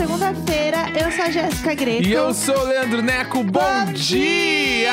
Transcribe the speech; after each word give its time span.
segunda-feira. 0.00 0.78
Eu 0.98 1.12
sou 1.12 1.26
a 1.26 1.30
Jéssica 1.30 1.74
Greco. 1.74 2.02
E 2.08 2.10
eu 2.10 2.32
sou 2.32 2.56
o 2.58 2.64
Leandro 2.68 3.02
Neco. 3.02 3.44
Bom, 3.44 3.84
dia! 3.92 4.90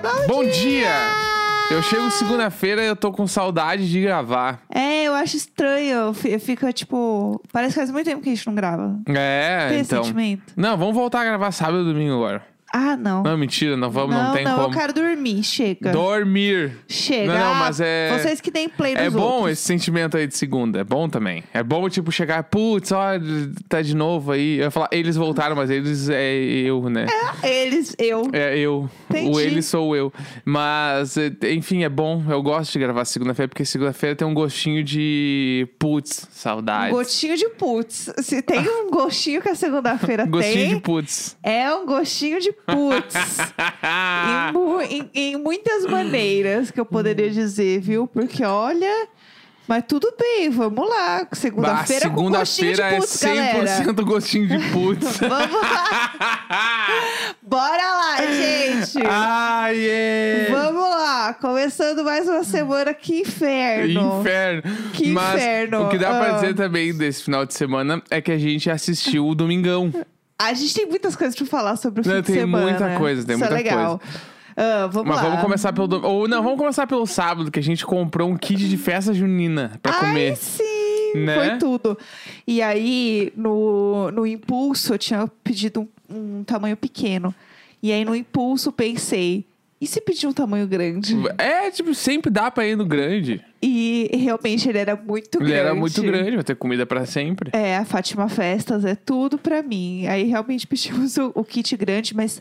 Bom, 0.00 0.26
Bom 0.36 0.44
dia! 0.44 0.52
dia! 0.52 0.90
Eu 1.70 1.82
chego 1.82 2.10
segunda-feira 2.10 2.82
e 2.82 2.86
eu 2.86 2.96
tô 2.96 3.12
com 3.12 3.26
saudade 3.26 3.90
de 3.90 4.00
gravar. 4.00 4.62
É, 4.74 5.04
eu 5.04 5.14
acho 5.14 5.36
estranho. 5.36 5.94
Eu 5.94 6.14
fi- 6.14 6.30
eu 6.30 6.40
fico, 6.40 6.72
tipo... 6.72 7.38
Parece 7.52 7.74
que 7.74 7.80
faz 7.80 7.90
muito 7.90 8.06
tempo 8.06 8.22
que 8.22 8.30
a 8.30 8.34
gente 8.34 8.46
não 8.46 8.54
grava. 8.54 8.98
É, 9.08 9.68
Tem 9.68 9.80
então. 9.80 10.02
sentimento? 10.02 10.54
Não, 10.56 10.78
vamos 10.78 10.94
voltar 10.94 11.20
a 11.20 11.24
gravar 11.24 11.52
sábado 11.52 11.82
e 11.82 11.92
domingo 11.92 12.14
agora. 12.14 12.42
Ah, 12.76 12.96
não. 12.96 13.22
Não, 13.22 13.38
mentira, 13.38 13.76
não 13.76 13.88
vamos, 13.88 14.16
não, 14.16 14.24
não, 14.24 14.32
tem 14.32 14.44
não, 14.44 14.56
como. 14.56 14.66
eu 14.74 14.78
quero 14.78 14.92
dormir. 14.92 15.44
Chega. 15.44 15.92
Dormir. 15.92 16.72
Chega. 16.88 17.32
Não, 17.32 17.38
não, 17.50 17.54
mas 17.54 17.80
é- 17.80 18.18
Vocês 18.18 18.40
que 18.40 18.50
nem 18.50 18.68
play 18.68 18.94
É 18.96 19.08
bom 19.08 19.20
outros. 19.22 19.52
esse 19.52 19.62
sentimento 19.62 20.16
aí 20.16 20.26
de 20.26 20.36
segunda, 20.36 20.80
é 20.80 20.84
bom 20.84 21.08
também. 21.08 21.44
É 21.54 21.62
bom, 21.62 21.88
tipo, 21.88 22.10
chegar, 22.10 22.42
putz, 22.44 22.90
ó, 22.90 23.04
tá 23.68 23.80
de 23.80 23.94
novo 23.94 24.32
aí. 24.32 24.56
Eu 24.58 24.64
ia 24.64 24.70
falar, 24.72 24.88
eles 24.90 25.14
voltaram, 25.14 25.54
mas 25.54 25.70
eles 25.70 26.08
é 26.08 26.34
eu, 26.34 26.88
né? 26.90 27.06
Eles, 27.44 27.94
eu. 27.96 28.28
É 28.32 28.58
eu. 28.58 28.90
Entendi. 29.08 29.30
O 29.36 29.38
ele 29.40 29.62
sou 29.62 29.94
eu. 29.94 30.12
Mas, 30.44 31.16
eh, 31.16 31.30
enfim, 31.52 31.84
é 31.84 31.88
bom. 31.88 32.24
Eu 32.28 32.42
gosto 32.42 32.72
de 32.72 32.78
gravar 32.80 33.04
segunda-feira, 33.04 33.48
porque 33.48 33.64
segunda-feira 33.64 34.16
tem 34.16 34.26
um 34.26 34.34
gostinho 34.34 34.82
de 34.82 35.68
putz, 35.78 36.24
Um 36.24 36.32
saudades. 36.32 36.92
gostinho 36.94 37.36
de 37.36 37.48
putz. 37.50 38.10
Se 38.18 38.42
tem 38.42 38.60
um 38.68 38.90
gostinho 38.90 39.40
que 39.40 39.48
a 39.48 39.54
segunda-feira 39.54 40.26
Gostinho 40.34 40.54
tem, 40.54 40.74
de 40.74 40.80
putz. 40.80 41.36
é 41.42 41.72
um 41.72 41.86
gostinho 41.86 42.40
de 42.40 42.52
putz. 42.66 43.14
em, 44.50 44.52
mu- 44.52 44.80
em- 44.82 45.10
em 45.14 45.36
muitas 45.36 45.86
maneiras 45.86 46.70
que 46.70 46.80
eu 46.80 46.86
poderia 46.86 47.30
dizer, 47.30 47.80
viu? 47.80 48.06
Porque 48.06 48.44
olha. 48.44 49.08
Mas 49.66 49.82
tudo 49.88 50.12
bem, 50.20 50.50
vamos 50.50 50.86
lá. 50.86 51.26
Segunda-feira 51.32 52.10
com 52.10 52.28
gostinho 52.30 52.72
de 52.72 52.76
segunda-feira 52.76 52.84
é 52.84 52.98
putz, 53.00 53.22
galera. 53.24 53.84
100% 53.94 54.04
gostinho 54.04 54.46
de 54.46 54.58
putz. 54.70 55.16
Vamos 55.26 55.62
lá. 55.62 56.10
Bora 57.40 57.82
lá, 57.82 58.16
gente. 58.26 58.98
Ai, 59.08 59.76
é. 59.88 60.48
Vamos 60.50 60.82
lá. 60.82 61.32
Começando 61.40 62.04
mais 62.04 62.28
uma 62.28 62.44
semana. 62.44 62.92
Que 62.92 63.20
inferno. 63.20 64.20
Inferno. 64.20 64.62
Que 64.92 65.08
Mas 65.10 65.36
inferno. 65.36 65.86
o 65.86 65.88
que 65.88 65.96
dá 65.96 66.08
pra 66.10 66.26
Ah. 66.28 66.32
dizer 66.34 66.54
também 66.54 66.94
desse 66.94 67.22
final 67.22 67.46
de 67.46 67.54
semana 67.54 68.02
é 68.10 68.20
que 68.20 68.32
a 68.32 68.38
gente 68.38 68.68
assistiu 68.70 69.26
o 69.26 69.34
Domingão. 69.34 69.90
A 70.38 70.52
gente 70.52 70.74
tem 70.74 70.86
muitas 70.86 71.14
coisas 71.16 71.36
pra 71.36 71.46
falar 71.46 71.76
sobre 71.76 72.00
o 72.00 72.04
fim 72.04 72.10
Não, 72.10 72.20
de 72.20 72.26
tem 72.26 72.34
semana. 72.36 72.64
muita 72.66 72.98
coisa, 72.98 73.24
tem 73.24 73.34
Isso 73.36 73.44
muita 73.44 73.54
é 73.54 73.56
legal. 73.56 74.00
Ah, 74.56 74.88
vamos 74.90 75.08
Mas 75.08 75.16
lá. 75.16 75.22
vamos 75.28 75.40
começar 75.40 75.72
pelo. 75.72 76.06
Ou 76.06 76.28
não, 76.28 76.42
vamos 76.42 76.58
começar 76.58 76.86
pelo 76.86 77.06
sábado, 77.06 77.50
que 77.50 77.58
a 77.58 77.62
gente 77.62 77.84
comprou 77.84 78.28
um 78.30 78.36
kit 78.36 78.68
de 78.68 78.76
festa 78.76 79.12
junina 79.14 79.78
pra 79.82 79.92
Ai, 79.94 80.00
comer. 80.00 80.36
sim! 80.36 80.64
Né? 81.16 81.34
Foi 81.34 81.58
tudo. 81.58 81.98
E 82.46 82.60
aí, 82.60 83.32
no, 83.36 84.10
no 84.10 84.26
impulso, 84.26 84.94
eu 84.94 84.98
tinha 84.98 85.28
pedido 85.44 85.88
um, 86.10 86.38
um 86.40 86.44
tamanho 86.44 86.76
pequeno. 86.76 87.32
E 87.80 87.92
aí, 87.92 88.04
no 88.04 88.14
impulso, 88.16 88.72
pensei... 88.72 89.46
E 89.84 89.86
se 89.86 90.00
pedir 90.00 90.26
um 90.26 90.32
tamanho 90.32 90.66
grande? 90.66 91.14
É, 91.36 91.70
tipo, 91.70 91.94
sempre 91.94 92.30
dá 92.30 92.50
pra 92.50 92.66
ir 92.66 92.74
no 92.74 92.86
grande. 92.86 93.38
E 93.62 94.08
realmente 94.14 94.66
ele 94.66 94.78
era 94.78 94.96
muito 94.96 95.36
Ele 95.36 95.44
grande. 95.44 95.60
era 95.60 95.74
muito 95.74 96.02
grande, 96.02 96.30
vai 96.36 96.42
ter 96.44 96.56
comida 96.56 96.86
pra 96.86 97.04
sempre. 97.04 97.50
É, 97.52 97.76
a 97.76 97.84
Fátima 97.84 98.26
Festas 98.30 98.82
é 98.86 98.94
tudo 98.94 99.36
pra 99.36 99.62
mim. 99.62 100.06
Aí 100.06 100.24
realmente 100.24 100.66
pedimos 100.66 101.16
o, 101.20 101.32
o 101.34 101.44
kit 101.44 101.76
grande, 101.76 102.16
mas 102.16 102.40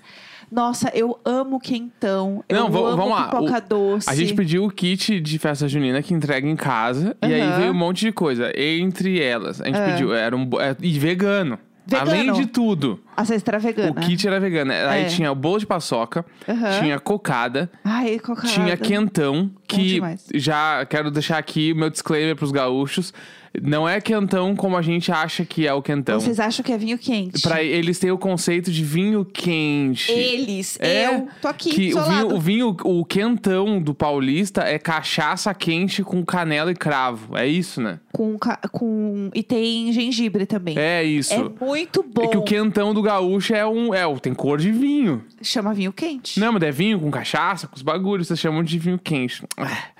nossa, 0.49 0.89
eu 0.93 1.19
amo 1.25 1.59
quentão. 1.59 2.43
Eu 2.47 2.57
Não, 2.59 2.67
amo 2.67 2.95
vamos 2.95 3.09
lá. 3.09 3.25
pipoca 3.27 3.57
O- 3.57 3.61
doce. 3.67 4.09
A 4.09 4.15
gente 4.15 4.33
pediu 4.33 4.63
o 4.63 4.71
kit 4.71 5.19
de 5.19 5.37
festa 5.37 5.67
junina 5.67 6.01
que 6.01 6.13
entrega 6.13 6.47
em 6.47 6.55
casa. 6.55 7.13
E 7.21 7.25
aí 7.25 7.59
veio 7.59 7.71
um 7.71 7.75
monte 7.75 8.05
de 8.05 8.13
coisa. 8.13 8.53
Entre 8.57 9.19
elas, 9.21 9.59
a 9.59 9.65
gente 9.65 9.77
Ah. 9.77 9.85
pediu. 9.91 10.13
Era 10.13 10.33
um. 10.35 10.49
é, 10.61 10.75
E 10.81 10.97
vegano. 10.97 11.59
Vegano. 11.85 12.11
Além 12.11 12.31
de 12.33 12.45
tudo, 12.45 12.99
A 13.15 13.25
cesta 13.25 13.59
vegana. 13.59 13.91
o 13.91 13.95
kit 13.95 14.25
era 14.25 14.39
vegano. 14.39 14.71
Aí 14.71 15.03
É. 15.03 15.05
tinha 15.05 15.31
o 15.31 15.35
bolo 15.35 15.59
de 15.59 15.65
paçoca, 15.65 16.25
Aham. 16.47 16.79
tinha 16.79 16.99
cocada, 16.99 17.69
Ai, 17.83 18.19
tinha 18.53 18.77
quentão, 18.77 19.51
que 19.67 19.99
já 20.35 20.85
quero 20.85 21.11
deixar 21.11 21.37
aqui 21.37 21.73
o 21.73 21.75
meu 21.75 21.89
disclaimer 21.89 22.35
pros 22.35 22.51
gaúchos. 22.51 23.13
Não 23.61 23.87
é 23.87 24.01
quentão 24.01 24.55
como 24.55 24.75
a 24.75 24.81
gente 24.81 25.11
acha 25.11 25.45
que 25.45 25.67
é 25.67 25.73
o 25.73 25.81
quentão. 25.81 26.19
Vocês 26.19 26.39
acham 26.39 26.63
que 26.63 26.71
é 26.71 26.77
vinho 26.77 26.97
quente? 26.97 27.41
Pra 27.41 27.61
eles 27.61 27.99
têm 27.99 28.11
o 28.11 28.17
conceito 28.17 28.71
de 28.71 28.83
vinho 28.83 29.23
quente. 29.23 30.11
Eles, 30.11 30.77
É, 30.79 31.07
eu 31.07 31.27
tô 31.41 31.47
aqui, 31.47 31.69
que 31.69 31.93
o 31.93 32.03
vinho, 32.03 32.35
o 32.35 32.39
vinho, 32.39 32.77
o 32.83 33.05
quentão 33.05 33.81
do 33.81 33.93
paulista 33.93 34.61
é 34.63 34.79
cachaça 34.79 35.53
quente 35.53 36.03
com 36.03 36.25
canela 36.25 36.71
e 36.71 36.75
cravo. 36.75 37.37
É 37.37 37.47
isso, 37.47 37.79
né? 37.81 37.99
Com, 38.11 38.37
com... 38.71 39.29
E 39.33 39.43
tem 39.43 39.91
gengibre 39.91 40.45
também. 40.45 40.77
É 40.77 41.03
isso. 41.03 41.33
É 41.33 41.65
muito 41.65 42.03
bom. 42.03 42.23
É 42.23 42.27
que 42.27 42.37
o 42.37 42.43
quentão 42.43 42.93
do 42.93 43.01
gaúcho 43.01 43.53
é 43.53 43.65
um. 43.65 43.93
É, 43.93 44.03
tem 44.19 44.33
cor 44.33 44.57
de 44.57 44.71
vinho. 44.71 45.23
Chama 45.41 45.73
vinho 45.73 45.93
quente. 45.93 46.39
Não, 46.39 46.51
mas 46.53 46.63
é 46.63 46.71
vinho 46.71 46.99
com 46.99 47.11
cachaça, 47.11 47.67
com 47.67 47.75
os 47.75 47.81
bagulhos, 47.81 48.27
vocês 48.27 48.39
chamam 48.39 48.63
de 48.63 48.79
vinho 48.79 48.97
quente. 48.97 49.43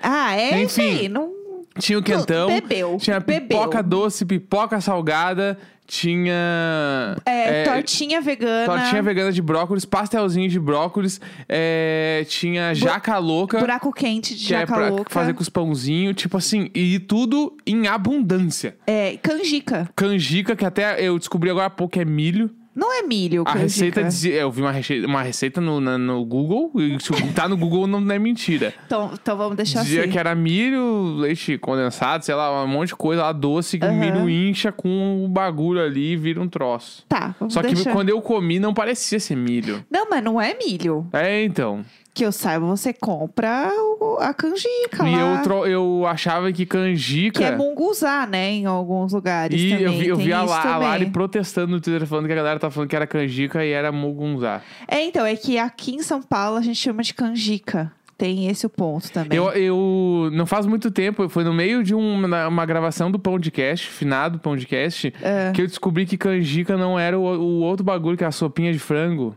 Ah, 0.02 0.34
é 0.36 0.62
isso 0.62 0.80
Enfim. 0.80 0.98
aí. 0.98 1.08
Não... 1.08 1.43
Tinha 1.78 1.98
o 1.98 2.02
quentão. 2.02 2.46
Bebeu, 2.48 2.96
Tinha 3.00 3.18
bebeu. 3.20 3.48
pipoca 3.48 3.82
doce, 3.82 4.24
pipoca 4.24 4.80
salgada, 4.80 5.58
tinha. 5.86 7.16
É, 7.26 7.64
tortinha 7.64 8.20
vegana. 8.20 8.66
Tortinha 8.66 9.02
vegana 9.02 9.32
de 9.32 9.42
brócolis, 9.42 9.84
pastelzinho 9.84 10.48
de 10.48 10.58
brócolis, 10.60 11.20
é, 11.48 12.24
tinha 12.28 12.72
jaca 12.74 13.18
louca. 13.18 13.58
Buraco 13.58 13.92
quente 13.92 14.34
de 14.34 14.46
que 14.46 14.54
é 14.54 14.60
jaca 14.60 14.74
pra 14.74 14.88
louca. 14.88 15.10
fazer 15.12 15.34
com 15.34 15.42
os 15.42 15.48
pãozinhos, 15.48 16.14
tipo 16.16 16.36
assim, 16.36 16.70
e 16.74 16.98
tudo 16.98 17.56
em 17.66 17.86
abundância. 17.86 18.76
É, 18.86 19.16
canjica. 19.22 19.88
Canjica, 19.96 20.54
que 20.56 20.64
até 20.64 21.00
eu 21.06 21.18
descobri 21.18 21.50
agora 21.50 21.66
há 21.66 21.70
pouco 21.70 21.92
que 21.94 22.00
é 22.00 22.04
milho. 22.04 22.50
Não 22.74 22.92
é 22.92 23.02
milho, 23.02 23.44
A 23.46 23.52
receita 23.52 24.02
dizia. 24.02 24.34
Eu 24.34 24.50
vi 24.50 24.60
uma 24.60 24.72
receita, 24.72 25.06
uma 25.06 25.22
receita 25.22 25.60
no, 25.60 25.80
na- 25.80 25.96
no 25.96 26.24
Google, 26.24 26.72
e 26.76 26.98
se 27.00 27.12
tá 27.32 27.48
no 27.48 27.56
Google 27.56 27.86
não 27.86 28.10
é 28.10 28.18
mentira. 28.18 28.74
Então, 28.86 29.10
então 29.12 29.36
vamos 29.36 29.56
deixar 29.56 29.82
Dizia 29.82 30.02
assim. 30.02 30.10
que 30.10 30.18
era 30.18 30.34
milho, 30.34 31.14
leite 31.16 31.56
condensado, 31.58 32.24
sei 32.24 32.34
lá, 32.34 32.64
um 32.64 32.66
monte 32.66 32.88
de 32.88 32.96
coisa 32.96 33.22
lá 33.22 33.32
doce, 33.32 33.78
que 33.78 33.84
o 33.84 33.88
Aham. 33.88 33.98
milho 33.98 34.28
incha 34.30 34.72
com 34.72 35.24
o 35.24 35.28
bagulho 35.28 35.80
ali 35.80 36.12
e 36.12 36.16
vira 36.16 36.40
um 36.40 36.48
troço. 36.48 37.04
Tá, 37.08 37.34
vamos 37.38 37.54
Só 37.54 37.60
que 37.62 37.74
deixar. 37.74 37.92
quando 37.92 38.08
eu 38.08 38.20
comi 38.20 38.58
não 38.58 38.74
parecia 38.74 39.20
ser 39.20 39.36
milho. 39.36 39.84
Não, 39.90 40.08
mas 40.10 40.22
não 40.24 40.40
é 40.40 40.54
milho. 40.58 41.06
É, 41.12 41.44
então. 41.44 41.84
Que 42.14 42.24
eu 42.24 42.30
saiba, 42.30 42.64
você 42.64 42.92
compra 42.92 43.72
o- 44.00 44.18
a 44.20 44.32
canjica 44.32 45.04
E 45.08 45.16
lá. 45.16 45.18
eu, 45.38 45.42
tro- 45.42 45.66
eu 45.66 46.06
achava 46.06 46.52
que 46.52 46.64
canjica. 46.64 47.40
Que 47.40 47.44
é 47.44 47.56
munguzá, 47.56 48.24
né? 48.24 48.50
Em 48.52 48.66
alguns 48.66 49.12
lugares 49.12 49.60
E 49.60 49.68
também. 49.70 49.84
eu 49.84 49.92
vi, 49.92 50.06
eu 50.06 50.16
vi 50.16 50.32
a, 50.32 50.42
La- 50.44 50.62
a. 50.74 50.76
Lari 50.78 51.06
protestando 51.10 51.72
no 51.72 51.80
Twitter, 51.80 52.06
falando 52.06 52.26
que 52.26 52.32
a 52.32 52.36
galera 52.36 52.60
tá 52.60 52.70
falando 52.70 52.88
que 52.88 52.94
era 52.94 53.06
canjica 53.06 53.64
e 53.64 53.70
era 53.72 53.90
mugunzá. 53.90 54.62
É, 54.86 55.04
então, 55.04 55.26
é 55.26 55.34
que 55.34 55.58
aqui 55.58 55.96
em 55.96 56.02
São 56.02 56.22
Paulo 56.22 56.56
a 56.56 56.60
gente 56.62 56.76
chama 56.78 57.02
de 57.02 57.12
canjica. 57.12 57.90
Tem 58.16 58.46
esse 58.48 58.64
o 58.64 58.70
ponto 58.70 59.10
também. 59.10 59.36
Eu, 59.36 59.50
eu 59.50 60.30
não 60.32 60.46
faz 60.46 60.66
muito 60.66 60.92
tempo, 60.92 61.28
foi 61.28 61.42
no 61.42 61.52
meio 61.52 61.82
de 61.82 61.96
uma, 61.96 62.46
uma 62.46 62.64
gravação 62.64 63.10
do 63.10 63.18
podcast, 63.18 63.88
finado 63.88 64.38
podcast, 64.38 65.12
É. 65.20 65.50
que 65.52 65.60
eu 65.62 65.66
descobri 65.66 66.06
que 66.06 66.16
canjica 66.16 66.76
não 66.76 66.96
era 66.96 67.18
o, 67.18 67.22
o 67.24 67.60
outro 67.62 67.84
bagulho 67.84 68.16
que 68.16 68.22
é 68.22 68.26
a 68.28 68.30
sopinha 68.30 68.72
de 68.72 68.78
frango. 68.78 69.34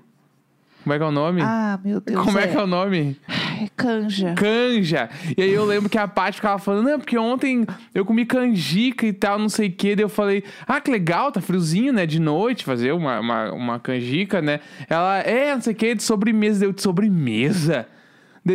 Como 0.87 0.93
é 0.93 0.97
que 0.99 1.03
é 1.03 1.07
o 1.07 1.11
nome? 1.11 1.41
Ah, 1.43 1.77
meu 1.83 1.99
Deus. 1.99 2.23
Como 2.23 2.39
é 2.39 2.47
que 2.47 2.55
é 2.55 2.63
o 2.63 2.65
nome? 2.65 3.17
é 3.27 3.67
canja. 3.75 4.33
Canja. 4.35 5.09
E 5.37 5.41
aí 5.41 5.51
eu 5.51 5.65
lembro 5.65 5.89
que 5.89 5.97
a 5.97 6.07
Paty 6.07 6.37
ficava 6.37 6.57
falando, 6.59 6.85
não, 6.85 6.97
porque 6.97 7.17
ontem 7.17 7.67
eu 7.93 8.05
comi 8.05 8.25
canjica 8.25 9.05
e 9.05 9.11
tal, 9.11 9.37
não 9.37 9.49
sei 9.49 9.67
o 9.67 9.71
quê. 9.73 9.97
Daí 9.97 10.05
eu 10.05 10.09
falei, 10.09 10.45
ah, 10.65 10.79
que 10.79 10.89
legal, 10.89 11.29
tá 11.29 11.41
friozinho, 11.41 11.91
né? 11.91 12.05
De 12.05 12.21
noite, 12.21 12.63
fazer 12.63 12.93
uma, 12.93 13.19
uma, 13.19 13.51
uma 13.51 13.79
canjica, 13.81 14.41
né? 14.41 14.61
Ela, 14.89 15.17
é, 15.19 15.53
não 15.53 15.61
sei 15.61 15.73
o 15.73 15.75
quê, 15.75 15.93
de 15.93 16.03
sobremesa. 16.03 16.61
Deu 16.61 16.71
de 16.71 16.81
sobremesa? 16.81 17.85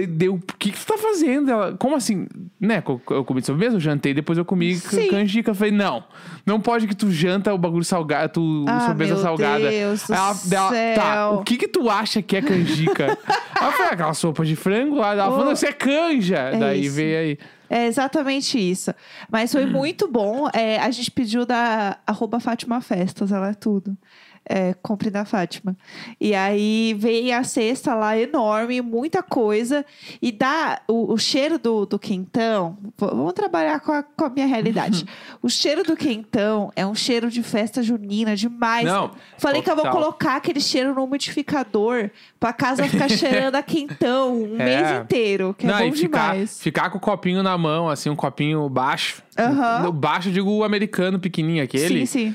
Deu, 0.07 0.35
o 0.35 0.41
que 0.59 0.73
que 0.73 0.79
tu 0.79 0.87
tá 0.87 0.97
fazendo? 0.97 1.51
Ela, 1.51 1.77
como 1.77 1.95
assim? 1.95 2.27
Né, 2.61 2.83
eu 3.11 3.25
comi 3.25 3.41
de 3.41 3.47
sobremesa, 3.47 3.77
eu 3.77 3.81
jantei, 3.81 4.15
depois 4.15 4.39
eu 4.39 4.45
comi 4.45 4.75
Sim. 4.77 5.09
canjica. 5.09 5.51
Eu 5.51 5.55
falei, 5.55 5.73
não, 5.73 6.03
não 6.47 6.61
pode 6.61 6.87
que 6.87 6.95
tu 6.97 7.11
janta 7.11 7.53
o 7.53 7.59
bagulho 7.59 7.85
salgado, 7.85 8.33
tu 8.35 8.65
Ah, 8.69 8.81
sobremesa 8.87 9.15
meu 9.15 9.23
salgada. 9.23 9.69
Deus 9.71 10.07
do 10.07 10.15
ela- 10.15 10.37
ela, 10.51 10.95
Tá, 10.95 11.31
o 11.31 11.43
que 11.45 11.57
que 11.57 11.69
tu 11.69 11.91
acha 11.91 12.23
que 12.23 12.37
é 12.37 12.41
canjica? 12.43 13.19
Aí 13.61 13.67
eu 13.67 13.73
falei, 13.73 13.93
aquela 13.93 14.15
sopa 14.15 14.45
de 14.45 14.57
frango 14.57 14.97
lá. 14.97 15.13
Ela 15.13 15.25
falou, 15.27 15.49
Oh. 15.49 15.53
isso 15.53 15.67
é 15.67 15.73
canja. 15.73 16.37
É 16.39 16.57
Daí 16.59 16.85
isso. 16.87 16.97
veio 16.97 17.19
aí. 17.19 17.39
É 17.69 17.87
exatamente 17.87 18.59
isso. 18.59 18.95
Mas 19.31 19.53
foi 19.53 19.67
muito 19.67 20.07
bom. 20.11 20.49
É, 20.55 20.79
a 20.79 20.91
gente 20.91 21.11
pediu 21.11 21.45
da 21.45 21.99
arroba 22.07 22.39
Fátima 22.41 22.81
Festas, 22.81 23.31
ela 23.33 23.51
é 23.51 23.55
tudo. 23.55 23.97
É, 24.45 24.75
compre 24.83 25.09
da 25.09 25.25
Fátima. 25.25 25.77
E 26.21 26.35
aí 26.35 26.95
vem 26.99 27.33
a 27.33 27.45
cesta 27.45 27.95
lá 27.95 28.19
enorme, 28.19 28.81
muita 28.81 29.23
coisa. 29.23 29.85
E 30.21 30.33
dá 30.33 30.81
o, 30.89 31.13
o 31.13 31.17
cheiro 31.19 31.59
do, 31.59 31.87
do 31.87 31.99
quentão. 31.99 32.77
Vamos 32.99 33.33
trabalhar 33.35 33.79
com 33.81 33.93
a, 33.93 34.03
com 34.03 34.25
a 34.25 34.29
minha 34.31 34.47
realidade. 34.47 35.07
o 35.41 35.49
cheiro 35.49 35.85
do 35.85 35.97
quentão 35.97 36.73
é 36.75 36.85
um 36.85 36.95
cheiro 36.95 37.31
de 37.31 37.43
festa 37.43 37.83
junina 37.83 38.35
demais. 38.35 38.85
Não, 38.85 39.13
Falei 39.39 39.63
que 39.63 39.71
eu 39.71 39.77
vou 39.77 39.85
total. 39.85 40.01
colocar 40.01 40.37
aquele 40.37 40.61
cheiro 40.61 40.93
no 40.95 41.05
umidificador 41.05 42.11
pra 42.41 42.53
casa 42.53 42.85
ficar 42.89 43.09
cheirando 43.11 43.55
a 43.55 43.63
quentão 43.63 44.35
um 44.43 44.61
É. 44.61 44.65
mês 44.65 45.03
inteiro. 45.03 45.55
Que 45.57 45.67
Não, 45.67 45.77
é 45.79 45.87
bom 45.89 45.93
ficar, 45.95 46.33
demais. 46.33 46.61
ficar 46.61 46.91
com 46.91 46.99
o 46.99 47.01
copinho 47.01 47.43
na 47.43 47.57
mão, 47.57 47.89
assim, 47.89 48.11
um 48.11 48.17
copinho 48.17 48.69
baixo. 48.69 49.23
Aham. 49.39 49.85
No 49.85 49.93
baixo, 49.93 50.31
digo 50.31 50.51
o 50.51 50.65
americano 50.65 51.19
pequenininho, 51.19 51.63
aquele. 51.65 52.07
Sim, 52.07 52.27
sim. 52.29 52.35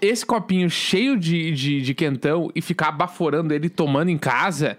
Esse 0.00 0.24
copinho 0.24 0.70
cheio 0.70 1.18
de, 1.18 1.50
de, 1.50 1.82
de 1.82 1.94
quentão 1.94 2.50
e 2.54 2.60
ficar 2.60 2.92
baforando 2.92 3.52
ele 3.52 3.68
tomando 3.68 4.10
em 4.10 4.16
casa, 4.18 4.78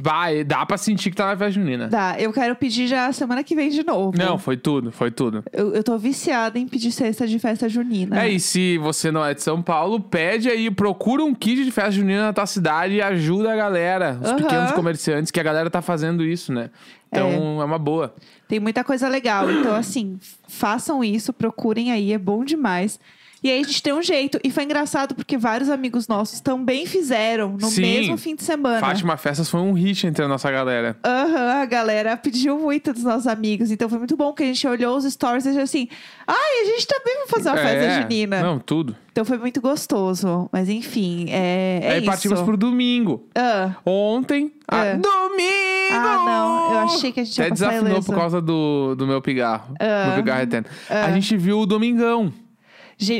vai, 0.00 0.44
dá 0.44 0.64
pra 0.64 0.76
sentir 0.76 1.10
que 1.10 1.16
tá 1.16 1.26
na 1.26 1.36
festa 1.36 1.50
junina. 1.50 1.88
Dá, 1.88 2.14
eu 2.16 2.32
quero 2.32 2.54
pedir 2.54 2.86
já 2.86 3.12
semana 3.12 3.42
que 3.42 3.56
vem 3.56 3.70
de 3.70 3.84
novo. 3.84 4.16
Não, 4.16 4.38
foi 4.38 4.56
tudo, 4.56 4.92
foi 4.92 5.10
tudo. 5.10 5.44
Eu, 5.52 5.74
eu 5.74 5.82
tô 5.82 5.98
viciada 5.98 6.60
em 6.60 6.68
pedir 6.68 6.92
cesta 6.92 7.26
de 7.26 7.38
festa 7.40 7.68
junina. 7.68 8.22
É, 8.22 8.28
e 8.28 8.38
se 8.38 8.78
você 8.78 9.10
não 9.10 9.24
é 9.24 9.34
de 9.34 9.42
São 9.42 9.60
Paulo, 9.60 9.98
pede 9.98 10.48
aí, 10.48 10.70
procura 10.70 11.24
um 11.24 11.34
kit 11.34 11.64
de 11.64 11.70
festa 11.72 11.90
junina 11.90 12.22
na 12.22 12.32
tua 12.32 12.46
cidade 12.46 12.94
e 12.94 13.02
ajuda 13.02 13.52
a 13.52 13.56
galera, 13.56 14.16
os 14.22 14.28
Aham. 14.28 14.36
pequenos 14.36 14.70
comerciantes, 14.72 15.32
que 15.32 15.40
a 15.40 15.42
galera 15.42 15.68
tá 15.68 15.82
fazendo 15.82 16.24
isso, 16.24 16.52
né? 16.52 16.70
Então 17.08 17.60
é, 17.60 17.64
uma 17.64 17.78
boa. 17.78 18.14
Tem 18.46 18.60
muita 18.60 18.84
coisa 18.84 19.08
legal. 19.08 19.50
Então, 19.50 19.74
assim, 19.74 20.18
façam 20.48 21.02
isso, 21.02 21.32
procurem 21.32 21.90
aí, 21.90 22.12
é 22.12 22.18
bom 22.18 22.44
demais. 22.44 23.00
E 23.42 23.50
aí 23.50 23.60
a 23.60 23.62
gente 23.62 23.82
tem 23.82 23.92
um 23.92 24.02
jeito. 24.02 24.38
E 24.44 24.50
foi 24.50 24.64
engraçado 24.64 25.14
porque 25.14 25.38
vários 25.38 25.70
amigos 25.70 26.06
nossos 26.06 26.40
também 26.40 26.84
fizeram 26.84 27.52
no 27.58 27.68
Sim. 27.68 27.80
mesmo 27.82 28.18
fim 28.18 28.34
de 28.34 28.44
semana. 28.44 28.80
Fátima 28.80 29.16
Festas 29.16 29.48
foi 29.48 29.60
um 29.60 29.72
hit 29.72 30.06
entre 30.06 30.22
a 30.24 30.28
nossa 30.28 30.50
galera. 30.50 30.96
Aham, 31.04 31.62
a 31.62 31.64
galera 31.64 32.16
pediu 32.18 32.58
muito 32.58 32.92
dos 32.92 33.02
nossos 33.04 33.26
amigos. 33.26 33.70
Então 33.70 33.88
foi 33.88 33.98
muito 33.98 34.14
bom 34.16 34.32
que 34.34 34.42
a 34.42 34.46
gente 34.46 34.66
olhou 34.68 34.96
os 34.96 35.04
stories 35.10 35.46
e 35.46 35.48
achou 35.50 35.62
assim: 35.62 35.88
ai, 36.26 36.62
a 36.62 36.64
gente 36.66 36.86
também 36.86 37.16
vai 37.18 37.26
fazer 37.28 37.48
uma 37.48 37.56
festa 37.56 37.84
É, 37.84 38.02
junina. 38.02 38.42
Não, 38.42 38.58
tudo. 38.58 38.94
Então 39.10 39.24
foi 39.24 39.38
muito 39.38 39.60
gostoso. 39.60 40.48
Mas 40.52 40.68
enfim, 40.68 41.26
é, 41.30 41.80
é 41.82 41.90
aí 41.92 41.96
isso. 41.98 42.06
partimos 42.06 42.40
pro 42.42 42.56
domingo. 42.58 43.26
Ah, 43.34 43.74
Ontem. 43.86 44.52
ah, 44.68 44.84
É. 44.84 44.96
domingo! 44.96 45.92
Ah, 45.92 46.22
não. 46.26 46.72
Eu 46.72 46.78
achei 46.80 47.10
que 47.10 47.20
a 47.20 47.24
gente 47.24 47.38
ia 47.38 47.44
Até 47.46 47.54
desafinou 47.54 48.02
por 48.02 48.14
causa 48.14 48.40
do, 48.40 48.94
do 48.94 49.06
meu 49.06 49.20
pigarro. 49.22 49.74
Ah. 49.80 50.10
Do 50.10 50.16
pigarro 50.16 50.42
eterno. 50.42 50.68
Ah. 50.90 51.06
A 51.06 51.12
gente 51.12 51.36
viu 51.38 51.58
o 51.60 51.66
Domingão. 51.66 52.32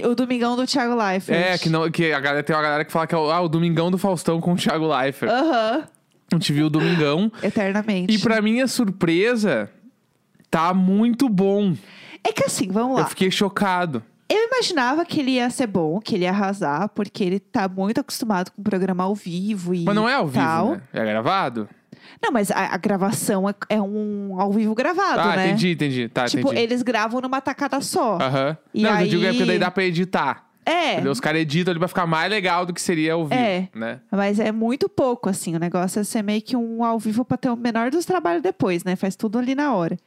O 0.07 0.15
Domingão 0.15 0.57
do 0.57 0.67
Thiago 0.67 0.95
Leifert. 0.95 1.39
É, 1.39 1.59
que, 1.59 1.69
não, 1.69 1.91
que 1.91 2.13
a 2.13 2.21
galera, 2.21 2.43
tem 2.43 2.55
uma 2.55 2.63
galera 2.63 2.85
que 2.85 2.93
fala 2.93 3.07
que 3.07 3.15
é 3.15 3.19
o, 3.19 3.31
ah, 3.31 3.41
o 3.41 3.49
Domingão 3.49 3.91
do 3.91 3.99
Faustão 3.99 4.41
com 4.41 4.53
o 4.53 4.57
Thiago 4.57 4.87
Leifert. 4.87 5.31
Aham, 5.33 5.85
A 6.33 6.35
gente 6.35 6.53
viu 6.53 6.67
o 6.67 6.71
Domingão. 6.71 7.31
eternamente. 7.43 8.15
E 8.15 8.19
pra 8.19 8.41
minha 8.43 8.67
surpresa, 8.67 9.71
tá 10.51 10.73
muito 10.75 11.29
bom. 11.29 11.75
É 12.23 12.33
que 12.33 12.45
assim, 12.45 12.69
vamos 12.69 12.97
Eu 12.99 13.03
lá. 13.05 13.09
fiquei 13.09 13.31
chocado. 13.31 14.03
Eu 14.29 14.47
imaginava 14.47 15.05
que 15.05 15.19
ele 15.19 15.33
ia 15.33 15.51
ser 15.51 15.67
bom, 15.67 15.99
que 16.01 16.15
ele 16.15 16.23
ia 16.25 16.31
arrasar, 16.31 16.89
porque 16.91 17.25
ele 17.25 17.41
tá 17.41 17.69
muito 17.69 18.01
acostumado 18.01 18.53
com 18.53 18.61
o 18.61 18.65
programa 18.65 19.03
ao 19.03 19.15
vivo 19.15 19.75
e 19.75 19.83
Mas 19.83 19.95
não 19.95 20.09
é 20.09 20.15
ao 20.15 20.27
vivo, 20.29 20.45
tal. 20.45 20.71
né? 20.73 20.83
É 20.93 21.05
gravado? 21.05 21.69
Não, 22.23 22.31
mas 22.33 22.51
a, 22.51 22.75
a 22.75 22.77
gravação 22.77 23.49
é, 23.49 23.55
é 23.69 23.81
um 23.81 24.41
ao 24.41 24.53
vivo 24.53 24.75
gravado, 24.75 25.21
ah, 25.21 25.37
né? 25.37 25.49
entendi, 25.49 25.71
entendi. 25.73 26.09
Tá, 26.09 26.27
tipo, 26.27 26.49
entendi. 26.49 26.63
eles 26.63 26.83
gravam 26.83 27.21
numa 27.21 27.41
tacada 27.41 27.81
só. 27.81 28.19
Aham. 28.21 28.57
E 28.75 28.83
Não, 28.83 29.01
eu 29.01 29.07
digo 29.09 29.25
é 29.25 29.29
aí- 29.29 29.35
porque 29.35 29.47
daí 29.47 29.59
dá 29.59 29.71
pra 29.71 29.85
editar. 29.85 30.47
É, 30.67 30.93
Entendeu? 30.95 31.11
Os 31.13 31.21
caras 31.21 31.41
editam 31.41 31.73
ali 31.73 31.79
pra 31.79 31.89
ficar 31.89 32.07
mais 32.07 32.31
legal 32.31 32.67
do 32.67 32.73
que 32.75 32.81
seria 32.83 33.15
ao 33.15 33.25
vivo, 33.25 33.35
É. 33.41 33.69
né? 33.75 33.99
mas 34.11 34.39
é 34.39 34.53
muito 34.53 34.89
pouco, 34.89 35.29
assim. 35.29 35.57
O 35.57 35.59
negócio 35.59 35.99
é 36.01 36.05
ser 36.05 36.23
meio 36.23 36.43
que 36.43 36.55
um 36.55 36.85
ao 36.85 36.99
vivo 36.99 37.25
pra 37.25 37.37
ter 37.39 37.49
o 37.51 37.57
menor 37.57 37.91
dos 37.91 38.05
trabalhos 38.05 38.43
depois, 38.43 38.85
né? 38.85 38.95
Faz 38.95 39.17
tudo 39.17 39.39
ali 39.39 39.55
na 39.55 39.75
hora. 39.75 39.99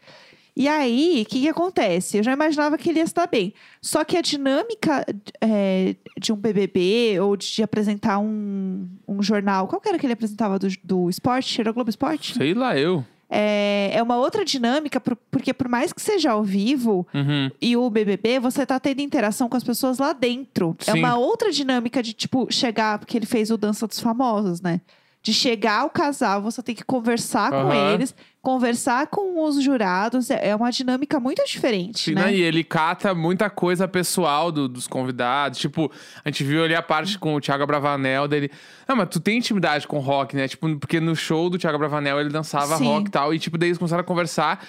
E 0.56 0.68
aí, 0.68 1.24
o 1.26 1.30
que, 1.30 1.42
que 1.42 1.50
acontece? 1.50 2.18
Eu 2.18 2.24
já 2.24 2.32
imaginava 2.32 2.78
que 2.78 2.90
ele 2.90 3.00
ia 3.00 3.04
estar 3.04 3.26
bem. 3.28 3.54
Só 3.82 4.04
que 4.04 4.16
a 4.16 4.22
dinâmica 4.22 5.04
é, 5.42 5.96
de 6.20 6.32
um 6.32 6.36
BBB 6.36 7.20
ou 7.20 7.36
de 7.36 7.64
apresentar 7.64 8.20
um, 8.20 8.88
um 9.08 9.24
jornal... 9.24 9.68
Qual 9.68 9.82
que 9.82 9.90
era 9.90 9.98
que 9.98 10.06
ele 10.06 10.14
apresentava 10.14 10.60
do, 10.60 10.68
do 10.84 11.10
esporte? 11.10 11.60
Era 11.60 11.72
o 11.72 11.74
Globo 11.74 11.90
Esporte? 11.90 12.36
Sei 12.36 12.54
lá, 12.54 12.78
eu. 12.78 13.04
É, 13.36 13.90
é 13.96 14.04
uma 14.04 14.16
outra 14.18 14.46
dinâmica, 14.46 15.02
por- 15.02 15.16
porque 15.32 15.56
por 15.56 15.68
mais 15.68 15.92
que 15.92 16.00
seja 16.00 16.30
ao 16.34 16.44
vivo 16.44 17.08
Uhum. 17.12 17.50
e 17.60 17.76
o 17.76 17.90
BBB, 17.90 18.40
você 18.40 18.64
tá 18.64 18.80
tendo 18.80 19.00
interação 19.02 19.50
com 19.50 19.58
as 19.58 19.64
pessoas 19.64 19.98
lá 19.98 20.14
dentro. 20.14 20.76
É 20.86 20.92
Sim. 20.92 21.00
uma 21.00 21.16
outra 21.18 21.52
dinâmica 21.52 22.04
de, 22.04 22.14
tipo, 22.14 22.48
chegar... 22.52 23.00
Porque 23.00 23.18
ele 23.18 23.26
fez 23.26 23.50
o 23.50 23.58
Dança 23.58 23.88
dos 23.88 24.00
Famosos, 24.00 24.62
né? 24.62 24.82
De 25.24 25.34
chegar 25.34 25.80
ao 25.84 25.90
casal, 25.90 26.42
você 26.42 26.62
tem 26.62 26.76
que 26.76 26.84
conversar 26.84 27.50
com 27.50 27.56
Aham. 27.72 27.94
eles, 27.94 28.14
conversar 28.42 29.08
com 29.08 29.42
os 29.42 29.64
jurados. 29.64 30.30
É 30.30 30.50
é 30.50 30.56
uma 30.56 30.70
dinâmica 30.70 31.18
muito 31.18 31.42
diferente, 31.46 32.00
Sim, 32.10 32.14
né? 32.16 32.26
né? 32.26 32.36
E 32.36 32.42
ele 32.42 32.62
cata 32.62 33.16
muita 33.16 33.50
coisa 33.50 33.88
pessoal 33.88 34.52
do- 34.52 34.68
dos 34.68 34.86
convidados. 34.86 35.60
Tipo, 35.60 35.90
a 36.26 36.28
gente 36.30 36.44
viu 36.44 36.62
ali 36.66 36.76
a 36.76 36.82
parte 36.82 37.18
com 37.18 37.34
o 37.36 37.40
Thiago 37.40 37.66
Bravanel 37.66 38.28
dele. 38.28 38.52
Não, 38.86 38.98
mas 38.98 39.08
tu 39.10 39.22
tem 39.22 39.38
intimidade 39.38 39.88
com 39.88 39.96
o 39.96 40.02
rock, 40.02 40.36
né? 40.36 40.46
Tipo, 40.46 40.78
porque 40.78 41.00
no 41.00 41.16
show 41.16 41.50
do 41.50 41.58
Thiago 41.58 41.78
Bravanel 41.78 42.20
ele 42.20 42.30
dançava 42.30 42.76
Sim. 42.78 42.84
rock 42.84 43.08
e 43.08 43.12
tal. 43.12 43.34
E, 43.34 43.40
tipo, 43.40 43.58
daí 43.58 43.70
eles 43.70 43.78
começaram 43.78 44.02
a 44.02 44.06
conversar. 44.06 44.62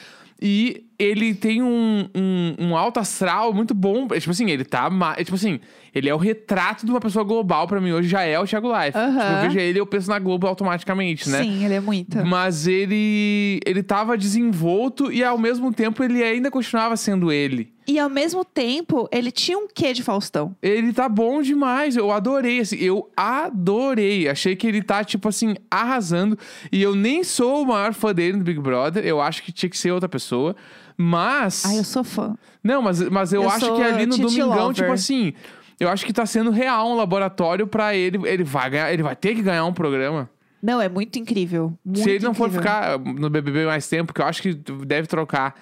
E 0.46 0.84
ele 0.98 1.34
tem 1.34 1.62
um, 1.62 2.06
um, 2.14 2.54
um 2.66 2.76
alto 2.76 3.00
astral 3.00 3.52
muito 3.54 3.72
bom. 3.72 4.06
É, 4.12 4.20
tipo 4.20 4.30
assim, 4.30 4.50
ele 4.50 4.62
tá. 4.62 4.90
ma- 4.90 5.14
é, 5.16 5.24
tipo 5.24 5.34
assim, 5.36 5.58
ele 5.94 6.06
é 6.08 6.14
o 6.14 6.18
retrato 6.18 6.84
de 6.84 6.92
uma 6.92 7.00
pessoa 7.00 7.24
global 7.24 7.66
pra 7.66 7.80
mim 7.80 7.92
hoje, 7.92 8.08
já 8.10 8.22
é 8.24 8.38
o 8.38 8.44
Thiago 8.46 8.68
Life. 8.68 8.96
Aham. 8.96 9.18
Tipo, 9.18 9.32
eu 9.32 9.40
vejo 9.48 9.58
ele 9.58 9.80
eu 9.80 9.86
penso 9.86 10.10
na 10.10 10.18
Globo 10.18 10.46
automaticamente, 10.46 11.30
né? 11.30 11.42
Sim, 11.42 11.64
ele 11.64 11.74
é 11.74 11.80
muito. 11.80 12.18
Mas 12.26 12.66
ele 12.66 13.58
ele 13.64 13.82
tava 13.82 14.18
desenvolto 14.18 15.10
e 15.10 15.24
ao 15.24 15.38
mesmo 15.38 15.72
tempo 15.72 16.04
ele 16.04 16.22
ainda 16.22 16.50
continuava 16.50 16.94
sendo 16.96 17.32
ele. 17.32 17.72
E 17.86 17.98
ao 17.98 18.08
mesmo 18.08 18.44
tempo, 18.44 19.08
ele 19.12 19.30
tinha 19.30 19.58
um 19.58 19.68
quê 19.68 19.92
de 19.92 20.02
Faustão? 20.02 20.56
Ele 20.62 20.92
tá 20.92 21.08
bom 21.08 21.42
demais, 21.42 21.96
eu 21.96 22.10
adorei, 22.10 22.60
assim, 22.60 22.76
eu 22.76 23.10
adorei. 23.16 24.28
Achei 24.28 24.56
que 24.56 24.66
ele 24.66 24.82
tá, 24.82 25.04
tipo 25.04 25.28
assim, 25.28 25.54
arrasando. 25.70 26.38
E 26.72 26.82
eu 26.82 26.94
nem 26.94 27.22
sou 27.22 27.62
o 27.62 27.66
maior 27.66 27.92
fã 27.92 28.14
dele 28.14 28.38
no 28.38 28.44
Big 28.44 28.58
Brother, 28.58 29.04
eu 29.04 29.20
acho 29.20 29.42
que 29.42 29.52
tinha 29.52 29.68
que 29.68 29.76
ser 29.76 29.90
outra 29.90 30.08
pessoa. 30.08 30.56
Mas. 30.96 31.64
Ai, 31.66 31.78
eu 31.78 31.84
sou 31.84 32.04
fã. 32.04 32.36
Não, 32.62 32.80
mas, 32.80 33.00
mas 33.10 33.32
eu, 33.32 33.42
Eu 33.42 33.50
acho 33.50 33.74
que 33.74 33.82
ali 33.82 34.06
no 34.06 34.16
Domingão, 34.16 34.48
Lover. 34.48 34.74
tipo 34.74 34.92
assim. 34.92 35.34
Eu 35.78 35.88
acho 35.88 36.06
que 36.06 36.12
tá 36.12 36.24
sendo 36.24 36.50
real 36.50 36.88
um 36.88 36.94
laboratório 36.94 37.66
pra 37.66 37.94
ele. 37.94 38.18
Ele 38.28 38.44
vai 38.44 38.70
ganhar, 38.70 38.92
ele 38.92 39.02
vai 39.02 39.16
ter 39.16 39.34
que 39.34 39.42
ganhar 39.42 39.64
um 39.64 39.72
programa. 39.72 40.30
Não, 40.64 40.80
é 40.80 40.88
muito 40.88 41.18
incrível. 41.18 41.76
Muito 41.84 42.00
Se 42.02 42.10
ele 42.10 42.24
não 42.24 42.32
for 42.32 42.48
incrível. 42.48 42.62
ficar 42.62 42.98
no 42.98 43.28
BBB 43.28 43.66
mais 43.66 43.86
tempo, 43.86 44.14
que 44.14 44.22
eu 44.22 44.24
acho 44.24 44.40
que 44.40 44.54
deve 44.54 45.06
trocar. 45.06 45.54